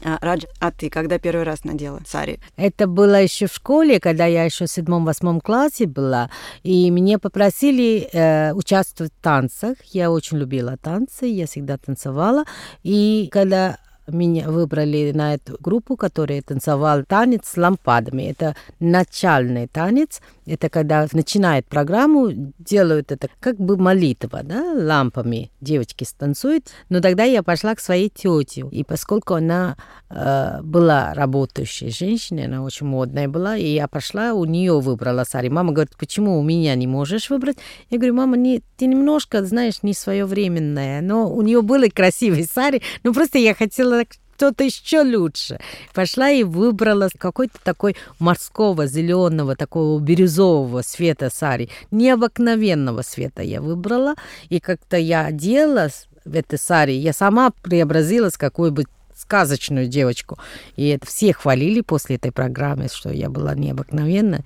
А, 0.05 0.19
Радж, 0.21 0.45
а 0.61 0.71
ты 0.71 0.89
когда 0.89 1.19
первый 1.19 1.43
раз 1.43 1.65
надела 1.65 2.01
сари? 2.07 2.39
Это 2.57 2.87
было 2.87 3.21
еще 3.21 3.49
в 3.49 3.53
школе, 3.53 3.99
когда 3.99 4.27
я 4.27 4.45
еще 4.45 4.67
в 4.67 4.71
седьмом-восьмом 4.71 5.41
классе 5.41 5.87
была, 5.87 6.31
и 6.63 6.91
меня 6.91 7.19
попросили 7.19 8.09
э, 8.13 8.53
участвовать 8.53 9.13
в 9.13 9.21
танцах. 9.21 9.79
Я 9.91 10.13
очень 10.13 10.39
любила 10.39 10.77
танцы, 10.77 11.27
я 11.27 11.47
всегда 11.47 11.79
танцевала. 11.79 12.45
И 12.85 13.29
когда 13.33 13.79
меня 14.09 14.51
выбрали 14.51 15.13
на 15.13 15.35
эту 15.35 15.57
группу, 15.61 15.97
которая 15.97 16.43
танцевал 16.43 17.05
танец 17.05 17.43
с 17.47 17.57
лампадами. 17.57 18.23
Это 18.25 18.57
начальный 18.81 19.69
танец. 19.69 20.21
Это 20.47 20.69
когда 20.69 21.07
начинает 21.13 21.67
программу, 21.67 22.31
делают 22.59 23.13
это 23.13 23.29
как 23.41 23.59
бы 23.59 23.77
молитва, 23.77 24.41
да, 24.43 24.73
лампами 24.73 25.51
девочки 25.61 26.05
станцуют. 26.05 26.71
Но 26.89 27.01
тогда 27.01 27.25
я 27.25 27.43
пошла 27.43 27.75
к 27.75 27.81
своей 27.81 28.09
тете. 28.09 28.67
И 28.71 28.83
поскольку 28.83 29.35
она 29.35 29.77
э, 30.11 30.61
была 30.63 31.15
работающей 31.15 31.91
женщиной, 31.91 32.47
она 32.47 32.63
очень 32.63 32.87
модная 32.87 33.29
была, 33.29 33.57
и 33.57 33.67
я 33.67 33.87
пошла, 33.87 34.35
у 34.35 34.45
нее 34.45 34.81
выбрала 34.81 35.25
сари. 35.25 35.49
Мама 35.49 35.73
говорит, 35.73 35.97
почему 35.97 36.39
у 36.39 36.43
меня 36.43 36.75
не 36.75 36.87
можешь 36.87 37.31
выбрать? 37.31 37.59
Я 37.91 37.99
говорю, 37.99 38.15
мама, 38.15 38.37
не, 38.37 38.63
ты 38.77 38.87
немножко, 38.87 39.45
знаешь, 39.45 39.83
не 39.83 39.95
своевременная. 39.95 41.03
Но 41.03 41.33
у 41.33 41.43
нее 41.43 41.63
были 41.63 41.89
красивые 41.89 42.45
сари, 42.45 42.83
но 43.05 43.13
просто 43.13 43.39
я 43.39 43.55
хотела 43.55 44.03
что-то 44.37 44.65
еще 44.65 45.03
лучше. 45.03 45.61
Пошла 45.95 46.31
и 46.31 46.43
выбрала 46.43 47.09
какой-то 47.17 47.59
такой 47.63 47.97
морского, 48.19 48.87
зеленого, 48.87 49.55
такого 49.57 50.01
бирюзового 50.01 50.83
цвета 50.83 51.31
сари. 51.31 51.71
Необыкновенного 51.91 53.03
цвета 53.03 53.43
я 53.43 53.61
выбрала. 53.61 54.15
И 54.49 54.59
как-то 54.61 54.97
я 54.97 55.27
одела 55.27 55.89
в 56.25 56.35
этой 56.35 56.59
сари, 56.59 56.93
я 56.93 57.13
сама 57.13 57.51
преобразилась 57.63 58.37
какой-бы 58.37 58.87
сказочную 59.15 59.87
девочку. 59.87 60.39
И 60.77 60.89
это 60.89 61.07
все 61.07 61.33
хвалили 61.33 61.81
после 61.81 62.17
этой 62.17 62.33
программы, 62.33 62.89
что 62.93 63.11
я 63.11 63.31
была 63.31 63.55
необыкновенная. 63.55 64.45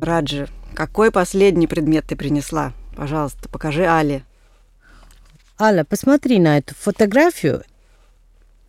Раджи, 0.00 0.48
какой 0.74 1.10
последний 1.10 1.66
предмет 1.66 2.04
ты 2.08 2.16
принесла? 2.16 2.72
Пожалуйста, 2.96 3.48
покажи 3.48 3.86
Али. 3.86 4.24
Алла, 5.58 5.84
посмотри 5.84 6.38
на 6.38 6.58
эту 6.58 6.74
фотографию. 6.74 7.62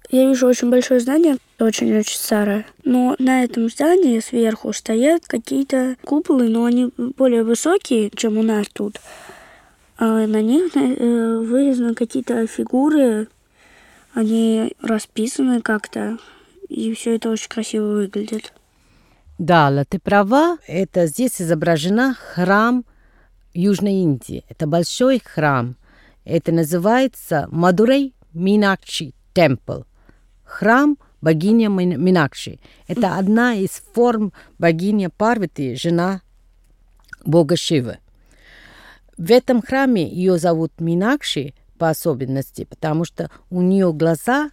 Я 0.10 0.30
вижу 0.30 0.48
очень 0.48 0.70
большое 0.70 1.02
здание, 1.02 1.38
очень-очень 1.60 2.18
старое. 2.18 2.66
Но 2.86 3.16
на 3.20 3.44
этом 3.44 3.70
здании 3.70 4.22
сверху 4.22 4.72
стоят 4.72 5.28
какие-то 5.28 5.98
куполы, 6.06 6.48
но 6.48 6.64
они 6.64 6.94
более 6.96 7.44
высокие, 7.44 8.10
чем 8.16 8.38
у 8.38 8.44
нас 8.44 8.68
тут. 8.72 9.02
А 9.98 10.26
на 10.28 10.42
них 10.42 10.78
э, 10.78 11.38
вырезаны 11.40 11.94
какие-то 11.94 12.48
фигуры, 12.48 13.28
они 14.14 14.74
расписаны 14.82 15.62
как-то, 15.62 16.18
и 16.70 16.94
все 16.94 17.16
это 17.16 17.30
очень 17.30 17.50
красиво 17.50 17.88
выглядит. 17.88 18.54
Да, 19.38 19.68
Алла, 19.68 19.84
ты 19.84 20.00
права. 20.00 20.58
Это 20.68 21.08
здесь 21.08 21.42
изображена 21.42 22.16
храм 22.16 22.86
Южной 23.54 23.96
Индии. 23.96 24.46
Это 24.48 24.68
большой 24.68 25.20
храм. 25.24 25.76
Это 26.28 26.52
называется 26.52 27.48
Мадурей 27.52 28.14
Минакши 28.34 29.14
Темпл. 29.34 29.84
Храм 30.44 30.98
богиня 31.22 31.70
Мин- 31.70 31.98
Минакши. 31.98 32.60
Это 32.88 33.18
одна 33.18 33.54
из 33.56 33.82
форм 33.94 34.34
богини 34.60 35.08
Парвати, 35.08 35.76
жена 35.76 36.22
бога 37.26 37.56
Шивы. 37.56 38.00
В 39.18 39.32
этом 39.32 39.62
храме 39.62 40.06
ее 40.08 40.38
зовут 40.38 40.74
Минакши 40.80 41.54
по 41.78 41.90
особенности, 41.90 42.66
потому 42.66 43.06
что 43.06 43.32
у 43.50 43.62
нее 43.62 43.94
глаза 43.94 44.52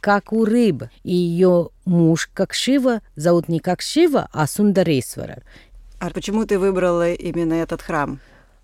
как 0.00 0.34
у 0.34 0.44
рыбы, 0.44 0.90
и 1.04 1.14
ее 1.14 1.70
муж, 1.86 2.28
как 2.34 2.52
Шива, 2.52 3.00
зовут 3.16 3.48
не 3.48 3.60
как 3.60 3.80
Шива, 3.80 4.28
а 4.30 4.46
Сундаресвара. 4.46 5.42
А 5.98 6.10
почему 6.10 6.44
ты 6.44 6.58
выбрала 6.58 7.12
именно 7.12 7.54
этот 7.54 7.80
храм? 7.80 8.20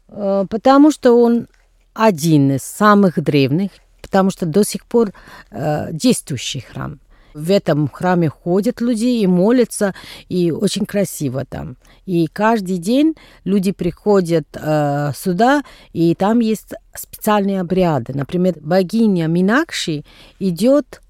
Э, 0.08 0.44
Потому 0.50 0.90
что 0.90 1.14
он 1.14 1.46
один 1.94 2.52
из 2.52 2.62
самых 2.62 3.22
древних, 3.22 3.70
потому 4.02 4.30
что 4.30 4.46
до 4.46 4.64
сих 4.64 4.86
пор 4.86 5.12
э, 5.50 5.88
действующий 5.92 6.60
храм. 6.60 7.00
В 7.32 7.50
этом 7.50 7.88
храме 7.88 8.28
ходят 8.28 8.80
люди 8.80 9.06
и 9.06 9.26
молятся, 9.26 9.94
и 10.28 10.50
очень 10.50 10.84
красиво 10.84 11.44
там. 11.44 11.76
И 12.04 12.26
каждый 12.26 12.78
день 12.78 13.14
люди 13.44 13.70
приходят 13.70 14.46
э, 14.54 15.12
сюда, 15.14 15.62
и 15.92 16.14
там 16.16 16.40
есть 16.40 16.74
специальные 16.94 17.60
обряды. 17.60 18.14
Например, 18.14 18.54
богиня 18.60 19.26
Минакши 19.28 20.04
идет 20.40 21.00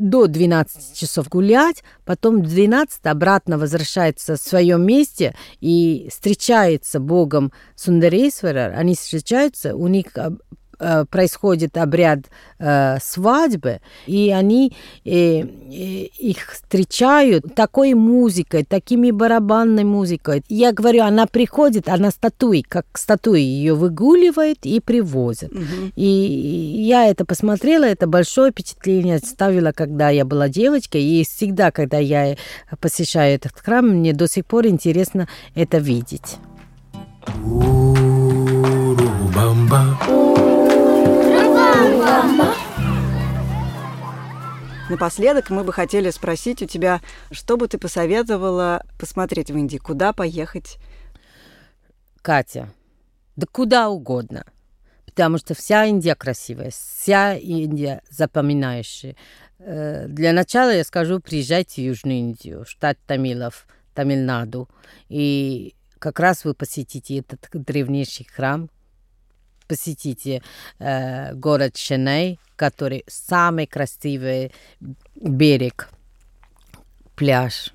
до 0.00 0.26
12 0.26 0.96
часов 0.96 1.28
гулять, 1.28 1.84
потом 2.04 2.42
в 2.42 2.48
12 2.48 3.06
обратно 3.06 3.58
возвращается 3.58 4.36
в 4.36 4.40
своем 4.40 4.84
месте 4.84 5.34
и 5.60 6.08
встречается 6.10 6.98
Богом 7.00 7.52
Сундаресвара. 7.76 8.72
Они 8.76 8.94
встречаются, 8.94 9.76
у 9.76 9.86
них 9.88 10.06
э, 10.80 11.04
происходит 11.04 11.76
обряд 11.76 12.20
э, 12.58 12.98
свадьбы, 13.02 13.80
и 14.06 14.30
они 14.30 14.72
э, 15.04 15.10
э, 15.10 15.44
их 15.44 16.50
встречают 16.52 17.54
такой 17.54 17.94
музыкой, 17.94 18.64
такими 18.64 19.10
барабанной 19.10 19.84
музыкой. 19.84 20.42
Я 20.48 20.72
говорю, 20.72 21.04
она 21.04 21.26
приходит, 21.26 21.88
она 21.88 22.10
статуи, 22.10 22.62
как 22.62 22.86
статуи 22.94 23.40
ее 23.40 23.74
выгуливает 23.74 24.58
и 24.64 24.80
привозит. 24.80 25.52
И 25.96 26.04
я 26.04 27.06
это 27.06 27.24
посмотрела, 27.24 27.84
это 27.84 28.06
большое 28.06 28.50
впечатление 28.50 29.16
оставило, 29.16 29.72
когда 29.72 30.10
я 30.10 30.24
была 30.24 30.48
девочкой, 30.48 31.02
и 31.02 31.24
всегда, 31.24 31.70
когда 31.70 31.98
я 31.98 32.36
посещаю 32.80 33.34
этот 33.34 33.52
храм, 33.56 33.86
мне 33.86 34.12
до 34.12 34.26
сих 34.28 34.46
пор 34.46 34.66
интересно 34.66 35.28
это 35.54 35.78
видеть. 35.78 36.38
Урубамба. 42.10 42.54
Напоследок 44.88 45.50
мы 45.50 45.62
бы 45.62 45.72
хотели 45.72 46.10
спросить 46.10 46.62
у 46.62 46.66
тебя, 46.66 47.00
что 47.30 47.56
бы 47.56 47.68
ты 47.68 47.78
посоветовала 47.78 48.84
посмотреть 48.98 49.50
в 49.50 49.56
Индии, 49.56 49.76
куда 49.78 50.12
поехать? 50.12 50.78
Катя, 52.22 52.72
да 53.36 53.46
куда 53.50 53.88
угодно. 53.88 54.44
Потому 55.06 55.38
что 55.38 55.54
вся 55.54 55.84
Индия 55.84 56.16
красивая, 56.16 56.70
вся 56.70 57.34
Индия 57.34 58.02
запоминающая. 58.10 59.14
Э, 59.58 60.06
Для 60.08 60.32
начала 60.32 60.74
я 60.74 60.84
скажу, 60.84 61.20
приезжайте 61.20 61.82
в 61.82 61.84
Южную 61.84 62.18
Индию, 62.18 62.64
штат 62.66 62.98
Тамилов, 63.06 63.66
Тамильнаду. 63.94 64.68
И 65.08 65.74
как 65.98 66.18
раз 66.18 66.44
вы 66.44 66.54
посетите 66.54 67.18
этот 67.18 67.46
древнейший 67.52 68.26
храм, 68.26 68.70
посетите 69.70 70.42
э, 70.80 71.32
город 71.34 71.76
Шеней, 71.76 72.40
который 72.56 73.04
самый 73.06 73.68
красивый 73.68 74.52
берег, 75.14 75.90
пляж. 77.14 77.72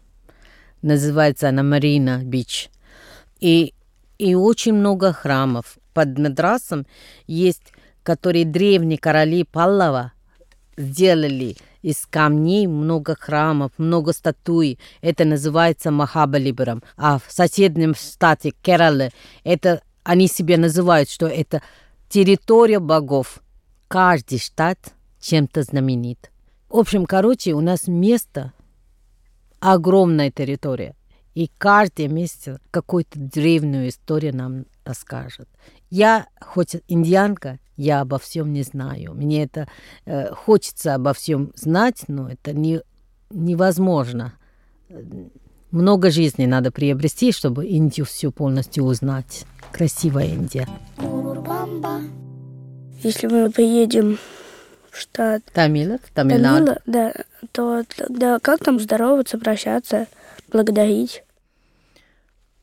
Называется 0.82 1.48
она 1.48 1.64
Марина 1.64 2.22
Бич. 2.22 2.70
И, 3.40 3.74
и 4.18 4.36
очень 4.36 4.74
много 4.74 5.14
храмов. 5.14 5.78
Под 5.94 6.20
Мадрасом 6.20 6.86
есть, 7.28 7.72
которые 8.04 8.44
древние 8.44 8.98
короли 8.98 9.46
Паллава 9.46 10.12
сделали 10.76 11.56
из 11.82 12.06
камней 12.06 12.68
много 12.68 13.16
храмов, 13.16 13.72
много 13.78 14.12
статуй. 14.12 14.80
Это 15.02 15.24
называется 15.24 15.92
Махабалибарам. 15.92 16.84
А 16.98 17.20
в 17.20 17.32
соседнем 17.32 17.96
штате 17.96 18.52
Кералы 18.62 19.12
это 19.46 19.82
они 20.06 20.28
себе 20.28 20.58
называют, 20.58 21.10
что 21.10 21.26
это 21.26 21.62
территория 22.16 22.80
богов. 22.80 23.44
Каждый 23.90 24.40
штат 24.40 24.80
чем-то 25.20 25.64
знаменит. 25.64 26.32
В 26.70 26.78
общем, 26.78 27.06
короче, 27.06 27.52
у 27.52 27.60
нас 27.60 27.88
место 27.88 28.54
огромная 29.60 30.32
территория. 30.32 30.96
И 31.34 31.52
каждое 31.58 32.08
место 32.08 32.62
какую-то 32.72 33.20
древнюю 33.20 33.90
историю 33.90 34.34
нам 34.34 34.66
расскажет. 34.86 35.50
Я, 35.90 36.28
хоть 36.40 36.78
индианка, 36.88 37.60
я 37.76 38.00
обо 38.00 38.18
всем 38.18 38.54
не 38.54 38.64
знаю. 38.64 39.14
Мне 39.14 39.44
это 39.44 39.68
э, 40.06 40.32
хочется 40.34 40.96
обо 40.96 41.14
всем 41.14 41.52
знать, 41.56 42.06
но 42.08 42.30
это 42.30 42.54
не, 42.54 42.80
невозможно. 43.30 44.36
Много 45.76 46.10
жизни 46.10 46.46
надо 46.46 46.72
приобрести, 46.72 47.34
чтобы 47.34 47.66
Индию 47.66 48.06
всю 48.06 48.32
полностью 48.32 48.86
узнать. 48.86 49.46
Красивая 49.74 50.28
Индия. 50.28 50.70
Если 53.04 53.28
мы 53.28 53.52
поедем 53.52 54.18
в 54.90 54.98
штат 54.98 55.44
Тамилов, 55.54 56.00
Тамильнад. 56.14 56.60
Тамила, 56.60 56.82
да, 56.86 57.14
то 57.52 57.84
тогда 57.94 58.40
как 58.40 58.64
там 58.64 58.80
здороваться, 58.80 59.38
прощаться, 59.38 60.08
благодарить? 60.50 61.26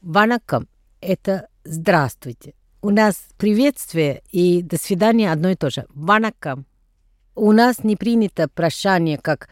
Ванакам– 0.01 0.67
это 1.03 1.49
здравствуйте. 1.65 2.55
У 2.81 2.89
нас 2.89 3.27
приветствие 3.37 4.23
и 4.31 4.63
до 4.63 4.79
свидания 4.79 5.31
одно 5.31 5.51
и 5.51 5.55
то 5.55 5.69
же. 5.69 5.85
Ванакам. 5.91 6.65
У 7.35 7.53
нас 7.53 7.85
не 7.85 7.95
принято 7.95 8.49
прощание 8.49 9.19
как 9.19 9.51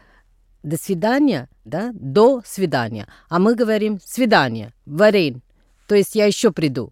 до 0.63 0.77
свидания, 0.77 1.47
да, 1.65 1.91
до 1.93 2.41
свидания. 2.45 3.07
А 3.29 3.39
мы 3.39 3.55
говорим 3.55 3.99
свидание, 4.03 4.71
варен. 4.85 5.41
То 5.87 5.95
есть 5.95 6.15
я 6.15 6.25
еще 6.25 6.51
приду. 6.51 6.91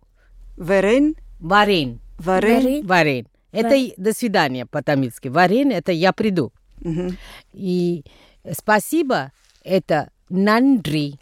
Верен? 0.58 1.16
Варен. 1.40 2.00
Варен? 2.18 2.86
Варен. 2.86 3.28
Это 3.52 3.94
до 3.98 4.14
свидания 4.14 4.66
по-тамильски. 4.66 5.30
Варен– 5.30 5.72
это 5.72 5.92
я 5.92 6.12
приду. 6.14 6.52
Мгм. 6.82 7.18
И 7.54 8.04
спасибо– 8.52 9.32
это 9.64 10.12
нандри. 10.30 11.16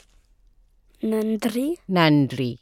Нандри? 1.01 1.77
Нандри. 1.87 2.59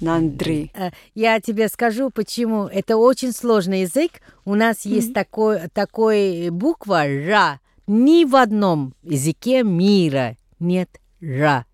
Нандри. 0.00 0.70
Э, 0.74 0.90
Я 1.14 1.40
тебе 1.40 1.68
скажу, 1.68 2.10
почему. 2.10 2.66
Это 2.66 2.96
очень 2.96 3.32
сложный 3.32 3.80
язык. 3.82 4.12
У 4.44 4.54
нас 4.54 4.86
есть 4.86 5.12
такой, 5.12 5.68
такой 5.68 6.50
буква 6.50 7.04
«ра». 7.04 7.60
Ни 7.88 8.26
в 8.26 8.36
одном 8.36 8.94
языке 9.02 9.62
мира 9.62 10.36
нет 10.60 11.00
«ра». 11.22 11.64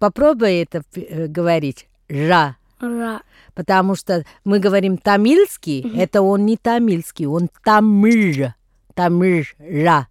Попробуй 0.00 0.56
это 0.56 0.82
э, 0.96 1.28
говорить 1.28 1.88
«ра». 2.08 2.56
Ра. 2.80 3.22
Потому 3.54 3.94
что 3.94 4.24
мы 4.42 4.58
говорим 4.58 4.98
тамильский, 4.98 5.96
это 5.96 6.22
он 6.22 6.44
не 6.44 6.56
тамильский, 6.56 7.26
он 7.26 7.48
тамыр. 7.62 8.54
Тамыр, 8.94 9.54
ра. 9.60 10.08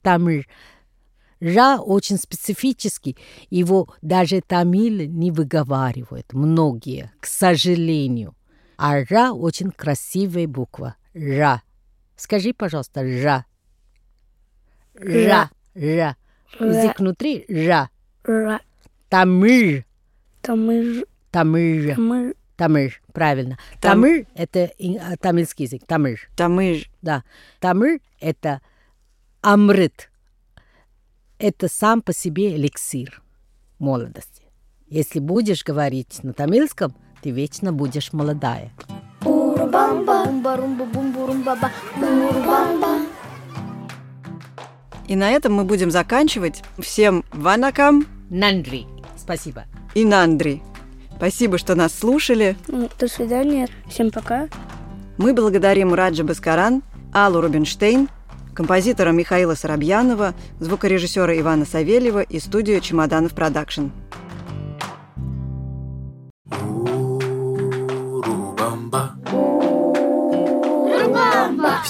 Тамыр. 0.00 0.48
Ра 1.40 1.78
очень 1.78 2.16
специфический, 2.16 3.18
его 3.50 3.88
даже 4.00 4.40
тамилы 4.40 5.06
не 5.06 5.30
выговаривают, 5.30 6.32
многие, 6.32 7.12
к 7.20 7.26
сожалению. 7.26 8.34
А 8.78 9.04
ра 9.04 9.32
очень 9.32 9.70
красивая 9.70 10.48
буква. 10.48 10.96
Ра. 11.12 11.60
Скажи, 12.16 12.54
пожалуйста, 12.54 13.02
ра. 13.02 13.44
Ра. 14.94 15.50
Ра. 15.74 16.16
Язык 16.60 16.98
внутри 17.00 17.44
ра. 17.48 17.90
Ра. 18.24 18.60
Тамыр. 19.08 19.84
Тамыр. 20.40 21.04
Тамыр. 21.30 21.94
Тамыр. 21.94 22.34
Тамыр, 22.56 23.02
правильно. 23.12 23.58
Там- 23.80 24.00
Тамыр– 24.02 24.26
это 24.36 24.70
а, 25.00 25.16
тамильский 25.16 25.64
язык. 25.64 25.82
Тамыр. 25.86 26.20
Тамыр. 26.36 26.88
Да. 27.02 27.24
Тамыр– 27.58 27.98
это 28.20 28.60
амрит. 29.40 30.10
Это 31.38 31.68
сам 31.68 32.00
по 32.00 32.12
себе 32.12 32.54
эликсир 32.54 33.22
молодости. 33.80 34.44
Если 34.86 35.18
будешь 35.18 35.64
говорить 35.64 36.22
на 36.22 36.32
тамильском, 36.32 36.94
ты 37.22 37.30
вечно 37.30 37.72
будешь 37.72 38.12
молодая. 38.12 38.70
Урубамба. 39.24 40.26
Бумба-румба, 40.26 40.84
бумбурумба-ба. 40.84 41.70
Урубамба. 41.96 43.03
И 45.08 45.16
на 45.16 45.30
этом 45.30 45.52
мы 45.54 45.64
будем 45.64 45.90
заканчивать. 45.90 46.62
Всем 46.78 47.24
ванакам 47.32 48.06
Нандри. 48.30 48.86
Спасибо. 49.16 49.64
и 49.94 50.04
нандри. 50.04 50.62
Спасибо, 51.16 51.56
что 51.58 51.74
нас 51.74 51.94
слушали. 51.96 52.56
Ну, 52.68 52.88
До 52.98 53.08
свидания. 53.08 53.68
Всем 53.88 54.10
пока. 54.10 54.48
Мы 55.16 55.32
благодарим 55.32 55.94
Раджа 55.94 56.24
Баскаран, 56.24 56.82
Аллу 57.12 57.40
Рубинштейн, 57.40 58.08
композитора 58.54 59.12
Михаила 59.12 59.54
Скоробьянова, 59.54 60.34
звукорежиссера 60.58 61.38
Ивана 61.38 61.64
Савельева 61.64 62.22
и 62.22 62.40
студию 62.40 62.80
«Чемоданов 62.80 63.32
Production». 63.32 63.86
Урубамба. 66.50 66.83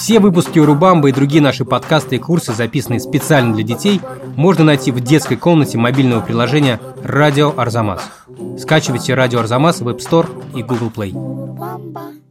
Все 0.05 0.19
выпуски 0.19 0.59
Урубамба 0.59 1.09
и 1.09 1.11
другие 1.11 1.41
наши 1.41 1.65
подкасты 1.65 2.17
и 2.17 2.19
курсы, 2.19 2.53
записанные 2.53 2.99
специально 2.99 3.55
для 3.55 3.63
детей, 3.63 3.99
можно 4.35 4.63
найти 4.63 4.91
в 4.91 4.99
детской 4.99 5.35
комнате 5.35 5.79
мобильного 5.79 6.21
приложения 6.21 6.79
«Радио 7.01 7.55
Арзамас». 7.57 8.03
Скачивайте 8.59 9.15
«Радио 9.15 9.39
Арзамас» 9.39 9.81
в 9.81 9.89
App 9.89 9.97
Store 9.97 10.29
и 10.55 10.61
Google 10.61 10.91
Play. 10.95 12.24